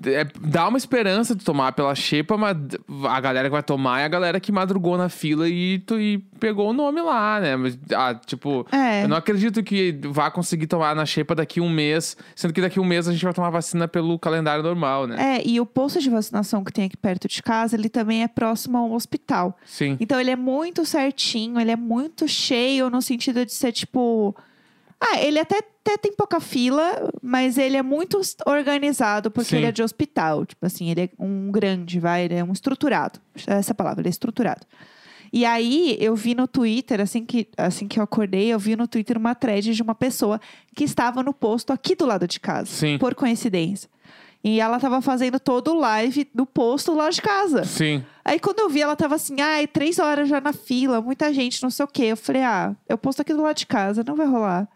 é, 0.06 0.24
dá 0.40 0.66
uma 0.68 0.78
esperança 0.78 1.34
de 1.36 1.44
tomar 1.44 1.72
pela 1.72 1.94
xepa, 1.94 2.34
mas 2.38 2.56
a 3.10 3.20
galera 3.20 3.46
que 3.48 3.52
vai 3.52 3.62
tomar 3.62 4.00
é 4.00 4.04
a 4.06 4.08
galera 4.08 4.40
que 4.40 4.50
madrugou 4.50 4.96
na 4.96 5.10
fila 5.10 5.46
e, 5.46 5.80
tu- 5.80 6.00
e 6.00 6.16
pegou 6.40 6.70
o 6.70 6.72
nome 6.72 7.02
lá, 7.02 7.38
né? 7.38 7.56
Mas, 7.56 7.78
ah, 7.94 8.14
tipo, 8.14 8.66
É. 8.72 9.04
eu 9.04 9.08
não 9.08 9.18
acredito 9.18 9.62
que 9.62 9.94
vá 10.04 10.30
conseguir 10.30 10.66
tomar 10.66 10.96
na 10.96 11.04
xepa 11.04 11.34
daqui 11.34 11.60
um 11.60 11.68
mês, 11.68 12.16
sendo 12.34 12.54
que 12.54 12.62
daqui 12.62 12.80
um 12.80 12.84
mês 12.86 13.06
a 13.06 13.12
gente 13.12 13.22
vai 13.22 13.34
tomar 13.34 13.50
vacina 13.50 13.86
pelo 13.86 14.18
calendário 14.18 14.62
normal, 14.64 15.06
né? 15.06 15.36
É, 15.36 15.46
e 15.46 15.60
o 15.60 15.66
posto 15.66 16.00
de 16.00 16.08
vacinação 16.08 16.64
que 16.64 16.72
tem 16.72 16.86
aqui 16.86 16.96
perto 16.96 17.28
de 17.28 17.42
casa, 17.42 17.76
ele 17.76 17.90
também 17.90 18.22
é 18.22 18.28
próximo 18.28 18.78
a 18.78 18.82
um 18.82 18.94
hospital. 18.94 19.58
Sim. 19.66 19.98
Então 20.00 20.18
ele 20.18 20.30
é 20.30 20.36
muito 20.36 20.86
certinho, 20.86 21.60
ele 21.60 21.70
é 21.70 21.76
muito 21.76 22.26
cheio 22.26 22.88
no 22.88 23.02
sentido 23.02 23.44
de 23.44 23.52
ser 23.52 23.72
tipo. 23.72 24.34
Ah, 25.04 25.20
ele 25.20 25.40
até, 25.40 25.58
até 25.58 25.96
tem 25.96 26.12
pouca 26.12 26.38
fila, 26.38 27.10
mas 27.20 27.58
ele 27.58 27.76
é 27.76 27.82
muito 27.82 28.20
organizado 28.46 29.32
porque 29.32 29.50
Sim. 29.50 29.56
ele 29.56 29.66
é 29.66 29.72
de 29.72 29.82
hospital. 29.82 30.46
Tipo 30.46 30.64
assim, 30.64 30.90
ele 30.90 31.00
é 31.02 31.10
um 31.18 31.50
grande, 31.50 31.98
vai, 31.98 32.24
ele 32.24 32.34
é 32.34 32.44
um 32.44 32.52
estruturado. 32.52 33.18
Essa 33.46 33.74
palavra, 33.74 34.00
ele 34.00 34.08
é 34.08 34.10
estruturado. 34.10 34.64
E 35.32 35.44
aí 35.44 35.96
eu 35.98 36.14
vi 36.14 36.34
no 36.34 36.46
Twitter, 36.46 37.00
assim 37.00 37.24
que, 37.24 37.48
assim 37.56 37.88
que 37.88 37.98
eu 37.98 38.04
acordei, 38.04 38.52
eu 38.52 38.58
vi 38.58 38.76
no 38.76 38.86
Twitter 38.86 39.16
uma 39.18 39.34
thread 39.34 39.74
de 39.74 39.82
uma 39.82 39.94
pessoa 39.94 40.40
que 40.76 40.84
estava 40.84 41.22
no 41.22 41.32
posto 41.32 41.72
aqui 41.72 41.96
do 41.96 42.06
lado 42.06 42.28
de 42.28 42.38
casa. 42.38 42.66
Sim. 42.66 42.96
Por 42.98 43.14
coincidência. 43.14 43.90
E 44.44 44.60
ela 44.60 44.76
estava 44.76 45.00
fazendo 45.00 45.40
todo 45.40 45.72
o 45.72 45.78
live 45.78 46.28
do 46.34 46.44
posto 46.44 46.94
lá 46.94 47.10
de 47.10 47.22
casa. 47.22 47.64
Sim. 47.64 48.04
Aí 48.24 48.38
quando 48.38 48.60
eu 48.60 48.68
vi, 48.68 48.82
ela 48.82 48.94
tava 48.94 49.14
assim, 49.14 49.40
ai, 49.40 49.66
três 49.66 49.98
horas 49.98 50.28
já 50.28 50.40
na 50.40 50.52
fila, 50.52 51.00
muita 51.00 51.32
gente, 51.32 51.62
não 51.62 51.70
sei 51.70 51.84
o 51.84 51.88
quê. 51.88 52.04
Eu 52.04 52.16
falei, 52.16 52.42
ah, 52.42 52.76
eu 52.88 52.98
posto 52.98 53.22
aqui 53.22 53.32
do 53.32 53.42
lado 53.42 53.56
de 53.56 53.66
casa, 53.66 54.04
não 54.06 54.14
vai 54.14 54.26
rolar. 54.26 54.68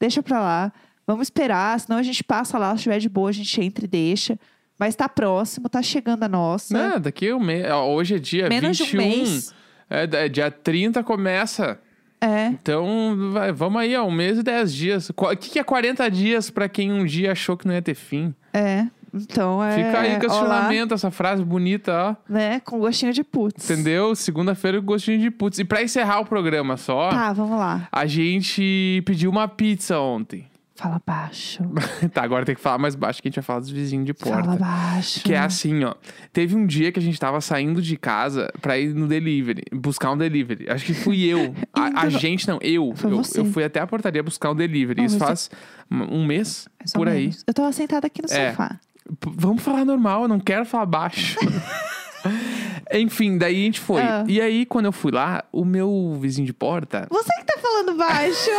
Deixa 0.00 0.22
pra 0.22 0.40
lá. 0.40 0.72
Vamos 1.06 1.26
esperar, 1.28 1.78
senão 1.78 1.98
a 1.98 2.02
gente 2.02 2.24
passa 2.24 2.58
lá, 2.58 2.70
se 2.70 2.76
estiver 2.76 2.98
de 2.98 3.08
boa, 3.08 3.30
a 3.30 3.32
gente 3.32 3.60
entra 3.60 3.84
e 3.84 3.88
deixa. 3.88 4.38
Mas 4.78 4.94
tá 4.94 5.08
próximo, 5.08 5.68
tá 5.68 5.82
chegando 5.82 6.24
a 6.24 6.28
nossa. 6.28 6.76
Não, 6.76 7.00
daqui 7.00 7.32
um 7.32 7.40
mês. 7.40 7.70
Hoje 7.72 8.16
é 8.16 8.18
dia 8.18 8.48
Menos 8.48 8.78
21. 8.78 8.86
de 8.86 8.96
um 8.96 8.98
mês. 8.98 9.54
É, 9.88 10.02
é, 10.02 10.28
dia 10.28 10.50
30 10.50 11.02
começa. 11.02 11.78
É. 12.20 12.46
Então, 12.46 13.30
vai, 13.32 13.52
vamos 13.52 13.80
aí, 13.80 13.96
ó, 13.96 14.04
um 14.04 14.10
mês 14.10 14.38
e 14.38 14.42
10 14.42 14.74
dias. 14.74 15.10
O 15.10 15.36
que, 15.36 15.50
que 15.50 15.58
é 15.58 15.64
40 15.64 16.10
dias 16.10 16.50
pra 16.50 16.68
quem 16.68 16.92
um 16.92 17.04
dia 17.04 17.32
achou 17.32 17.56
que 17.56 17.66
não 17.66 17.74
ia 17.74 17.82
ter 17.82 17.94
fim? 17.94 18.34
É. 18.52 18.86
Então 19.22 19.62
é. 19.62 19.72
Fica 19.84 20.00
aí 20.00 20.10
olá, 20.10 20.20
questionamento, 20.20 20.94
essa 20.94 21.10
frase 21.10 21.44
bonita, 21.44 21.92
ó. 21.92 22.32
né? 22.32 22.60
Com 22.60 22.78
gostinho 22.78 23.12
de 23.12 23.22
putz. 23.24 23.68
Entendeu? 23.70 24.14
Segunda-feira 24.14 24.78
com 24.80 24.86
gostinho 24.86 25.18
de 25.18 25.30
putz. 25.30 25.58
E 25.58 25.64
pra 25.64 25.82
encerrar 25.82 26.20
o 26.20 26.24
programa 26.26 26.76
só, 26.76 27.10
Tá, 27.10 27.32
vamos 27.32 27.58
lá. 27.58 27.88
a 27.90 28.06
gente 28.06 29.02
pediu 29.06 29.30
uma 29.30 29.48
pizza 29.48 29.98
ontem. 29.98 30.46
Fala 30.78 31.00
baixo. 31.06 31.62
tá, 32.12 32.22
agora 32.22 32.44
tem 32.44 32.54
que 32.54 32.60
falar 32.60 32.76
mais 32.76 32.94
baixo 32.94 33.22
que 33.22 33.28
a 33.28 33.30
gente 33.30 33.36
vai 33.36 33.42
falar 33.42 33.60
dos 33.60 33.70
vizinhos 33.70 34.04
de 34.04 34.12
porta. 34.12 34.44
Fala 34.44 34.56
baixo. 34.58 35.22
Que 35.22 35.32
é 35.32 35.38
assim, 35.38 35.82
ó. 35.84 35.94
Teve 36.34 36.54
um 36.54 36.66
dia 36.66 36.92
que 36.92 36.98
a 36.98 37.02
gente 37.02 37.18
tava 37.18 37.40
saindo 37.40 37.80
de 37.80 37.96
casa 37.96 38.52
pra 38.60 38.78
ir 38.78 38.92
no 38.92 39.08
delivery, 39.08 39.62
buscar 39.72 40.10
um 40.12 40.18
delivery. 40.18 40.68
Acho 40.68 40.84
que 40.84 40.92
fui 40.92 41.24
eu. 41.24 41.54
a, 41.72 42.02
a 42.02 42.04
no- 42.04 42.10
gente 42.10 42.46
não, 42.46 42.58
eu. 42.60 42.92
Eu, 43.02 43.22
eu 43.36 43.44
fui 43.46 43.64
até 43.64 43.80
a 43.80 43.86
portaria 43.86 44.22
buscar 44.22 44.50
um 44.50 44.54
delivery. 44.54 44.98
Não, 45.00 45.06
Isso 45.06 45.16
você- 45.18 45.24
faz 45.24 45.50
um 45.90 46.26
mês 46.26 46.68
ou 46.94 47.00
por 47.00 47.08
aí. 47.08 47.30
Eu 47.46 47.54
tava 47.54 47.72
sentada 47.72 48.06
aqui 48.06 48.20
no 48.20 48.30
É. 48.30 48.50
sofá. 48.50 48.78
Vamos 49.20 49.62
falar 49.62 49.84
normal, 49.84 50.22
eu 50.22 50.28
não 50.28 50.40
quero 50.40 50.64
falar 50.64 50.86
baixo. 50.86 51.38
Enfim, 52.92 53.38
daí 53.38 53.54
a 53.54 53.64
gente 53.64 53.80
foi. 53.80 54.02
Ah. 54.02 54.24
E 54.26 54.40
aí, 54.40 54.66
quando 54.66 54.86
eu 54.86 54.92
fui 54.92 55.12
lá, 55.12 55.44
o 55.52 55.64
meu 55.64 56.16
vizinho 56.20 56.46
de 56.46 56.52
porta, 56.52 57.06
Você 57.10 57.32
que 57.38 57.44
tá 57.44 57.58
falando 57.60 57.96
baixo! 57.96 58.50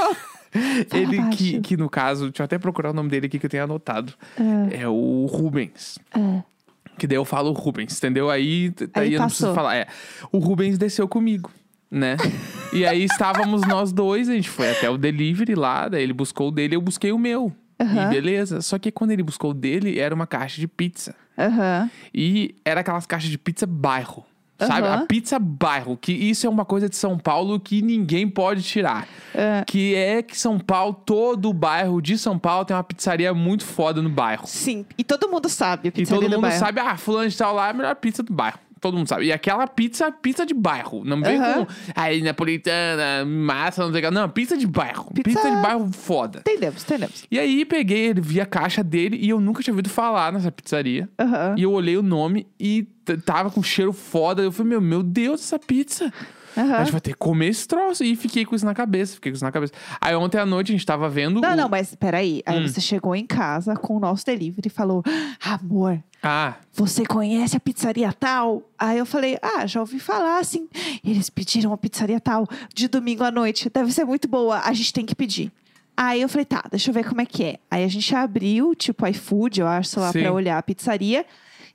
Ele 0.94 1.18
que, 1.32 1.52
baixo. 1.52 1.62
que 1.62 1.78
no 1.78 1.90
caso, 1.90 2.26
deixa 2.30 2.42
eu 2.42 2.46
até 2.46 2.58
procurar 2.58 2.92
o 2.92 2.94
nome 2.94 3.10
dele 3.10 3.28
aqui 3.28 3.38
que 3.40 3.46
eu 3.46 3.50
tenho 3.50 3.64
anotado. 3.64 4.14
É 4.72 4.88
o 4.88 5.26
Rubens. 5.30 6.00
É. 6.16 6.42
Que 6.98 7.06
daí 7.06 7.18
eu 7.18 7.26
falo 7.26 7.52
Rubens, 7.52 7.96
entendeu? 7.98 8.30
Aí, 8.30 8.74
Aí 8.94 9.14
eu 9.14 9.20
não 9.20 9.28
preciso 9.28 9.50
passou. 9.50 9.56
falar. 9.56 9.76
É, 9.76 9.88
o 10.32 10.40
Rubens 10.40 10.78
desceu 10.78 11.08
comigo, 11.08 11.52
né? 11.92 12.18
e 12.74 12.86
aí 12.86 13.04
estávamos 13.04 13.62
nós 13.68 13.92
dois, 13.92 14.28
a 14.30 14.34
gente 14.34 14.50
foi 14.50 14.72
até 14.72 14.90
o 14.90 14.98
delivery 14.98 15.54
lá, 15.54 15.88
daí 15.88 16.02
ele 16.02 16.14
buscou 16.14 16.48
o 16.48 16.52
dele, 16.52 16.76
eu 16.76 16.82
busquei 16.82 17.12
o 17.12 17.20
meu. 17.20 17.54
E 17.80 17.84
Aham. 17.84 18.10
beleza. 18.10 18.62
Só 18.62 18.78
que 18.80 18.92
quando 18.92 19.12
ele 19.12 19.24
buscou 19.24 19.52
o 19.52 19.54
dele, 19.54 20.00
era 20.00 20.14
uma 20.14 20.26
caixa 20.28 20.60
de 20.60 20.68
pizza. 20.68 21.14
Aham. 21.38 21.90
E 22.14 22.56
era 22.66 22.82
aquelas 22.82 23.06
caixas 23.06 23.30
de 23.30 23.38
pizza 23.38 23.66
bairro. 23.68 24.26
Sabe? 24.60 24.88
Aham. 24.88 25.04
A 25.04 25.06
pizza 25.06 25.38
bairro. 25.38 25.96
Que 25.96 26.12
isso 26.12 26.48
é 26.48 26.50
uma 26.50 26.66
coisa 26.66 26.90
de 26.90 26.96
São 26.96 27.16
Paulo 27.20 27.60
que 27.60 27.80
ninguém 27.84 28.28
pode 28.28 28.64
tirar. 28.64 29.08
É. 29.36 29.64
Que 29.68 29.94
é 29.94 30.24
que 30.24 30.36
São 30.36 30.58
Paulo, 30.58 30.96
todo 31.06 31.50
o 31.50 31.54
bairro 31.54 32.02
de 32.02 32.18
São 32.18 32.40
Paulo 32.40 32.66
tem 32.66 32.76
uma 32.76 32.84
pizzaria 32.84 33.32
muito 33.36 33.64
foda 33.64 34.02
no 34.02 34.10
bairro. 34.10 34.48
Sim, 34.48 34.84
e 34.98 35.04
todo 35.04 35.30
mundo 35.30 35.48
sabe. 35.48 35.88
a 35.88 35.90
E 35.90 35.92
pizzaria 35.92 36.22
todo 36.22 36.30
do 36.32 36.36
mundo 36.38 36.42
bairro. 36.50 36.60
sabe, 36.60 36.80
ah, 36.80 36.98
fulano 36.98 37.30
de 37.30 37.38
tal 37.38 37.54
lá 37.54 37.68
é 37.68 37.70
a 37.70 37.74
melhor 37.74 37.96
pizza 37.98 38.24
do 38.24 38.34
bairro. 38.34 38.58
Todo 38.80 38.96
mundo 38.98 39.08
sabe. 39.08 39.26
E 39.26 39.32
aquela 39.32 39.68
pizza, 39.68 40.12
pizza 40.12 40.46
de 40.46 40.54
bairro. 40.54 41.04
Não 41.06 41.22
vem 41.22 41.38
Aham. 41.38 41.66
com, 41.66 41.72
aí, 41.96 42.22
napolitana, 42.22 43.26
massa, 43.26 43.84
não 43.86 43.92
sei 43.92 44.02
o 44.02 44.06
que. 44.06 44.12
Não, 44.12 44.30
pizza 44.30 44.58
de 44.58 44.68
bairro. 44.68 45.06
Pizza- 45.14 45.24
Pizza 45.40 45.56
de 45.56 45.62
bairro 45.62 45.92
foda. 45.92 46.40
Entendemos, 46.40 46.84
entendemos. 46.84 47.24
E 47.30 47.40
aí 47.40 47.66
peguei, 47.66 48.08
ele 48.08 48.22
vi 48.22 48.40
a 48.42 48.46
caixa 48.46 48.84
dele 48.84 49.18
e 49.22 49.30
eu 49.30 49.40
nunca 49.40 49.62
tinha 49.64 49.74
ouvido 49.74 49.90
falar 49.90 50.32
nessa 50.32 50.52
pizzaria. 50.52 51.10
Aham. 51.20 51.56
E 51.58 51.64
eu 51.64 51.72
olhei 51.72 51.98
o 51.98 52.04
nome 52.04 52.48
e 52.60 52.84
t- 53.06 53.18
tava 53.18 53.50
com 53.50 53.62
cheiro 53.64 53.92
foda. 53.94 54.42
Eu 54.42 54.52
falei, 54.52 54.70
meu, 54.72 54.82
meu 54.82 55.04
Deus, 55.04 55.42
essa 55.42 55.60
pizza. 55.60 56.12
A 56.58 56.62
Aham. 56.62 56.80
gente 56.80 56.92
vai 56.92 57.02
ter 57.02 57.12
que 57.12 57.18
comer 57.18 57.48
esse 57.48 57.68
troço. 57.68 58.04
E 58.04 58.16
fiquei 58.16 58.44
com 58.46 58.56
isso 58.56 58.66
na 58.66 58.74
cabeça, 58.74 59.14
fiquei 59.16 59.32
com 59.32 59.36
isso 59.36 59.46
na 59.46 59.52
cabeça. 59.52 59.74
Aí 60.02 60.16
ontem 60.16 60.38
à 60.40 60.46
noite 60.46 60.72
a 60.72 60.76
gente 60.76 60.86
tava 60.86 61.08
vendo. 61.08 61.40
Não, 61.40 61.54
o- 61.54 61.56
não, 61.56 61.70
mas 61.70 61.94
peraí. 61.96 62.42
Aí 62.46 62.60
Hum. 62.60 62.68
você 62.68 62.82
chegou 62.82 63.16
em 63.16 63.26
casa 63.26 63.76
com 63.76 63.96
o 63.96 64.00
nosso 64.00 64.26
delivery 64.26 64.68
e 64.68 64.70
falou: 64.70 65.04
Amor, 65.44 66.02
Ah, 66.24 66.56
você 66.74 67.06
conhece 67.06 67.56
a 67.56 67.60
pizzaria 67.60 68.12
tal? 68.12 68.64
Aí 68.78 68.98
eu 68.98 69.06
falei: 69.06 69.38
Ah, 69.42 69.66
já 69.68 69.80
ouvi 69.80 70.00
falar, 70.00 70.40
assim. 70.40 70.68
Eles 71.06 71.30
pediram 71.30 71.72
a 71.72 71.78
pizzaria 71.78 72.20
tal 72.20 72.48
de 72.74 72.88
domingo 72.88 73.24
à 73.24 73.30
noite. 73.32 73.70
Deve 73.70 73.92
ser 73.92 74.04
muito 74.04 74.28
boa, 74.28 74.60
a 74.62 74.74
gente 74.74 74.92
tem 74.92 75.06
que 75.06 75.14
pedir. 75.16 75.52
Aí 75.96 76.22
eu 76.22 76.28
falei: 76.30 76.46
Tá, 76.46 76.64
deixa 76.70 76.90
eu 76.90 76.94
ver 76.94 77.06
como 77.08 77.22
é 77.22 77.26
que 77.26 77.44
é. 77.44 77.60
Aí 77.70 77.84
a 77.84 77.88
gente 77.88 78.14
abriu, 78.16 78.74
tipo, 78.74 79.06
iFood, 79.08 79.60
eu 79.62 79.68
acho, 79.68 79.90
sei 79.90 80.02
lá, 80.02 80.12
Sim. 80.12 80.22
pra 80.24 80.34
olhar 80.34 80.58
a 80.58 80.64
pizzaria. 80.64 81.24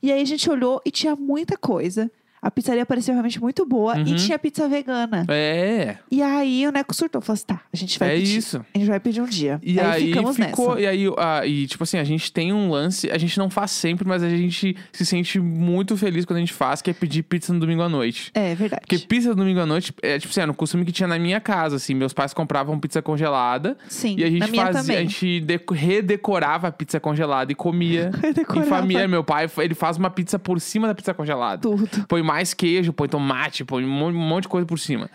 E 0.02 0.10
aí 0.10 0.20
a 0.20 0.24
gente 0.24 0.50
olhou 0.50 0.82
e 0.84 0.90
tinha 0.90 1.14
muita 1.14 1.56
coisa. 1.56 2.10
A 2.42 2.50
pizzaria 2.50 2.84
parecia 2.84 3.14
realmente 3.14 3.40
muito 3.40 3.64
boa 3.64 3.96
e 3.98 4.10
Uhum. 4.10 4.16
tinha 4.16 4.36
pizza 4.38 4.68
vegana. 4.68 5.24
É, 5.28 5.96
E 6.10 6.20
aí 6.20 6.66
o 6.66 6.72
Neco 6.72 6.92
surtou, 6.94 7.22
falou 7.22 7.34
assim: 7.34 7.46
tá, 7.46 7.60
a 7.72 7.76
gente 7.76 7.96
vai 7.98 8.16
é 8.16 8.18
pedir. 8.18 8.36
isso. 8.36 8.64
A 8.74 8.78
gente 8.78 8.88
vai 8.88 8.98
pedir 8.98 9.20
um 9.20 9.26
dia. 9.26 9.60
E 9.62 9.78
aí, 9.78 10.08
ficamos 10.08 10.36
ficou. 10.36 10.70
nessa. 10.70 10.80
E 10.80 10.86
aí, 10.86 11.06
ah, 11.18 11.46
e 11.46 11.66
tipo 11.68 11.84
assim, 11.84 11.98
a 11.98 12.04
gente 12.04 12.32
tem 12.32 12.52
um 12.52 12.68
lance, 12.70 13.08
a 13.10 13.16
gente 13.18 13.38
não 13.38 13.48
faz 13.48 13.70
sempre, 13.70 14.06
mas 14.06 14.22
a 14.24 14.28
gente 14.28 14.76
se 14.92 15.06
sente 15.06 15.38
muito 15.38 15.96
feliz 15.96 16.24
quando 16.24 16.38
a 16.38 16.40
gente 16.40 16.52
faz, 16.52 16.82
que 16.82 16.90
é 16.90 16.92
pedir 16.92 17.22
pizza 17.22 17.52
no 17.52 17.60
domingo 17.60 17.82
à 17.82 17.88
noite. 17.88 18.30
É 18.34 18.54
verdade. 18.56 18.82
Porque 18.82 18.98
pizza 18.98 19.28
no 19.28 19.36
domingo 19.36 19.60
à 19.60 19.66
noite 19.66 19.94
é 20.02 20.18
tipo 20.18 20.30
assim, 20.32 20.40
era 20.40 20.50
um 20.50 20.54
costume 20.54 20.84
que 20.84 20.90
tinha 20.92 21.06
na 21.06 21.18
minha 21.20 21.40
casa, 21.40 21.76
assim. 21.76 21.94
Meus 21.94 22.12
pais 22.12 22.34
compravam 22.34 22.78
pizza 22.80 23.00
congelada. 23.00 23.76
Sim, 23.88 24.16
E 24.18 24.24
a 24.24 24.30
na 24.30 24.46
gente 24.46 24.56
fazia, 24.56 24.98
a 24.98 25.00
gente 25.00 25.40
deco- 25.40 25.74
redecorava 25.74 26.68
a 26.68 26.72
pizza 26.72 26.98
congelada 26.98 27.52
e 27.52 27.54
comia 27.54 28.10
em 28.18 28.20
Redecorava. 28.20 28.66
família. 28.66 29.06
Meu 29.06 29.22
pai, 29.22 29.48
ele 29.58 29.74
faz 29.74 29.96
uma 29.96 30.10
pizza 30.10 30.38
por 30.38 30.60
cima 30.60 30.88
da 30.88 30.94
pizza 30.94 31.14
congelada. 31.14 31.62
Tudo. 31.62 31.88
Põe 32.08 32.22
mais 32.32 32.54
queijo, 32.54 32.92
põe 32.92 33.08
tomate, 33.08 33.64
põe 33.64 33.84
um 33.84 33.88
mon- 33.88 34.12
monte 34.12 34.42
de 34.44 34.48
coisa 34.48 34.66
por 34.66 34.78
cima. 34.78 35.10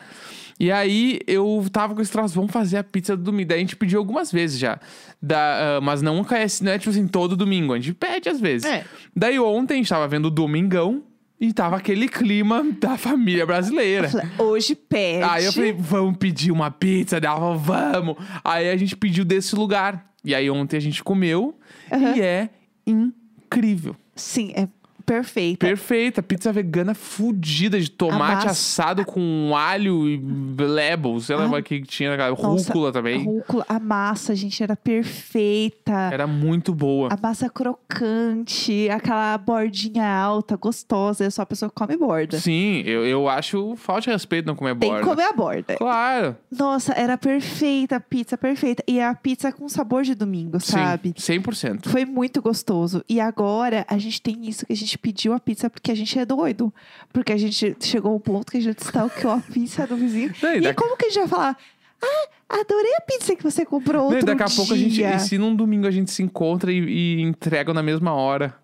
E 0.60 0.71
aí 0.71 1.19
eu 1.27 1.65
tava 1.71 1.93
com 1.93 2.01
esse 2.01 2.12
troço, 2.12 2.34
vamos 2.34 2.51
fazer 2.51 2.77
a 2.77 2.84
pizza 2.84 3.15
do 3.15 3.23
domingo. 3.23 3.49
Daí 3.49 3.58
a 3.58 3.62
gente 3.62 3.75
pediu 3.75 3.99
algumas 3.99 4.32
vezes 4.32 4.58
já. 4.60 4.80
Da, 5.21 5.77
ah, 5.77 5.82
mas 5.82 6.01
não 6.01 6.21
é, 6.32 6.45
não 6.62 6.71
é 6.71 6.77
tipo 6.80 6.89
assim, 6.89 7.08
todo 7.08 7.36
domingo. 7.36 7.73
A 7.73 7.77
gente 7.80 7.93
pede 7.93 8.27
às 8.30 8.39
vezes. 8.39 8.65
É. 8.67 8.84
Daí 9.15 9.39
ontem 9.39 9.75
a 9.75 9.77
gente 9.77 9.89
tava 9.89 10.08
vendo 10.08 10.25
o 10.25 10.32
Domingão 10.32 11.03
e 11.39 11.53
tava 11.53 11.77
aquele 11.77 12.08
clima 12.08 12.63
da 12.80 12.97
família 12.97 13.45
brasileira. 13.45 14.10
Hoje 14.39 14.73
pede. 14.73 15.23
Aí 15.23 15.45
eu 15.45 15.53
falei, 15.53 15.73
vamos 15.73 16.17
pedir 16.17 16.51
uma 16.51 16.71
pizza. 16.71 17.17
Ela 17.17 17.36
falou, 17.36 17.58
vamos. 17.60 18.15
Aí 18.43 18.67
a 18.69 18.75
gente 18.77 18.95
pediu 18.97 19.23
desse 19.23 19.56
lugar. 19.56 20.08
E 20.25 20.34
aí 20.34 20.49
ontem 20.49 20.75
a 20.77 20.82
gente 20.82 21.03
comeu 21.03 21.56
Aham. 21.91 22.15
e 22.15 22.21
é 22.21 22.49
incrível. 22.88 23.95
Sim, 24.15 24.51
é 24.56 24.67
perfeita. 25.08 25.65
Perfeita, 25.65 26.22
pizza 26.22 26.52
vegana 26.52 26.93
fudida 26.93 27.80
de 27.80 27.89
tomate 27.89 28.46
assado 28.48 29.06
com 29.06 29.54
alho 29.56 30.08
e 30.08 30.17
lebel, 30.58 31.20
sei 31.22 31.36
lá 31.38 31.46
Ah, 31.46 31.58
o 31.60 31.63
que 31.63 31.82
tinha. 31.82 32.15
Nossa, 32.17 32.67
rúcula 32.67 32.91
também. 32.91 33.24
Rúcula, 33.24 33.65
a 33.70 33.80
massa, 33.80 34.36
gente, 34.36 34.62
era 34.62 34.76
perfeita. 34.76 35.91
Era 36.12 36.28
muito 36.28 36.76
boa. 36.76 37.10
A 37.12 37.17
massa 37.17 37.50
crocante, 37.50 38.89
aquela 38.89 39.38
bordinha 39.38 40.06
alta, 40.08 40.56
gostosa. 40.58 41.24
É 41.26 41.30
só 41.30 41.43
a 41.43 41.46
pessoa 41.46 41.70
que 41.70 41.76
come 41.76 41.96
borda. 41.98 42.39
Sim, 42.39 42.82
eu, 42.86 43.06
eu 43.06 43.30
acho 43.30 43.76
falta 43.78 44.02
de 44.02 44.10
respeito 44.10 44.46
não 44.46 44.56
comer 44.56 44.76
Tem 44.76 44.89
borda. 44.89 45.04
que 45.04 45.10
comer 45.10 45.24
a 45.24 45.34
borda. 45.34 45.76
Claro. 45.78 46.36
Nossa, 46.52 46.93
era 46.93 47.17
perfeita 47.17 47.96
a 47.96 48.00
pizza, 48.00 48.38
perfeita. 48.38 48.84
E 48.88 49.00
a 49.00 49.15
pizza 49.15 49.52
com 49.52 49.70
sabor 49.70 50.04
de 50.04 50.13
domingo, 50.13 50.60
sabe? 50.60 51.13
Sim, 51.17 51.39
100%. 51.39 51.88
Foi 51.89 52.04
muito 52.06 52.41
gostoso. 52.41 53.04
E 53.08 53.20
agora 53.22 53.86
a 53.88 53.98
gente 53.98 54.22
tem 54.22 54.48
isso 54.48 54.65
que 54.65 54.74
a 54.74 54.76
gente 54.76 54.96
pediu 54.97 55.33
a 55.33 55.39
pizza 55.39 55.69
porque 55.69 55.91
a 55.91 55.95
gente 55.95 56.17
é 56.17 56.25
doido. 56.25 56.73
Porque 57.13 57.31
a 57.31 57.38
gente 57.38 57.75
chegou 57.79 58.13
ao 58.13 58.19
ponto 58.19 58.51
que 58.51 58.57
a 58.57 58.62
gente 58.62 58.79
stalkeou 58.79 59.33
a 59.33 59.39
pizza 59.39 59.86
do 59.88 59.95
vizinho. 59.95 60.33
Não, 60.41 60.53
e 60.53 60.57
e 60.57 60.62
daqui- 60.62 60.81
como 60.81 60.97
que 60.97 61.05
a 61.05 61.10
gente 61.10 61.19
vai 61.19 61.27
falar? 61.27 61.57
Ah, 62.03 62.27
adorei 62.62 62.93
a 62.95 63.01
pizza 63.01 63.36
que 63.36 63.43
você 63.43 63.65
comprou 63.65 64.03
Não, 64.03 64.03
outro 64.05 64.19
e 64.19 64.23
daqui 64.25 64.43
a 64.43 64.45
dia. 64.45 64.55
pouco 64.55 64.73
a 64.73 64.77
gente. 64.77 65.03
E 65.03 65.19
se 65.19 65.38
num 65.38 65.55
domingo 65.55 65.88
a 65.88 65.91
gente 65.91 66.12
se 66.12 66.21
encontra 66.21 66.71
e, 66.71 66.77
e 66.77 67.21
entrega 67.21 67.73
na 67.73 67.81
mesma 67.81 68.13
hora? 68.13 68.55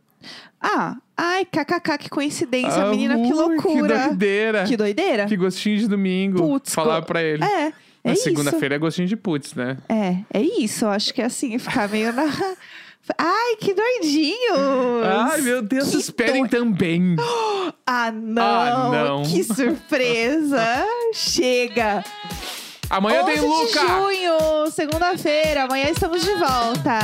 Ah, 0.62 0.96
ai, 1.18 1.44
kkk, 1.46 1.98
que 1.98 2.10
coincidência, 2.10 2.84
Ah, 2.84 2.90
menina, 2.90 3.16
que 3.16 3.34
loucura. 3.34 4.00
Que 4.00 4.08
doideira. 4.08 4.64
Que 4.64 4.78
doideira. 4.78 5.26
Que 5.26 5.36
gostinho 5.36 5.78
de 5.78 5.88
domingo. 5.88 6.38
Putz, 6.38 6.74
Falar 6.74 7.02
co- 7.02 7.08
pra 7.08 7.22
ele. 7.22 7.44
É, 7.44 7.68
é 7.68 7.74
Na 8.06 8.14
isso. 8.14 8.24
segunda-feira 8.24 8.76
é 8.76 8.78
gostinho 8.78 9.08
de 9.08 9.18
putz, 9.18 9.54
né? 9.56 9.78
É, 9.90 10.18
é 10.34 10.42
isso. 10.42 10.86
Eu 10.86 10.90
acho 10.92 11.14
que 11.14 11.22
é 11.22 11.26
assim, 11.26 11.58
ficar 11.60 11.90
meio 11.90 12.14
na. 12.14 12.24
Ai, 13.18 13.56
que 13.58 13.74
doidinhos! 13.74 15.06
Ai, 15.30 15.42
meu 15.42 15.62
Deus, 15.62 15.90
Que 15.90 15.98
esperem 15.98 16.48
também. 16.48 17.16
Ah, 17.86 18.12
não! 18.12 18.42
Ah, 18.44 18.90
não. 18.92 19.24
Que 19.24 19.44
surpresa! 19.44 20.86
Chega! 21.14 22.04
Amanhã 22.90 23.24
11 23.24 23.26
tem 23.26 23.40
de 23.42 23.46
Luca! 23.46 23.80
junho, 23.88 24.72
segunda-feira. 24.72 25.64
Amanhã 25.64 25.90
estamos 25.90 26.24
de 26.24 26.34
volta. 26.36 27.00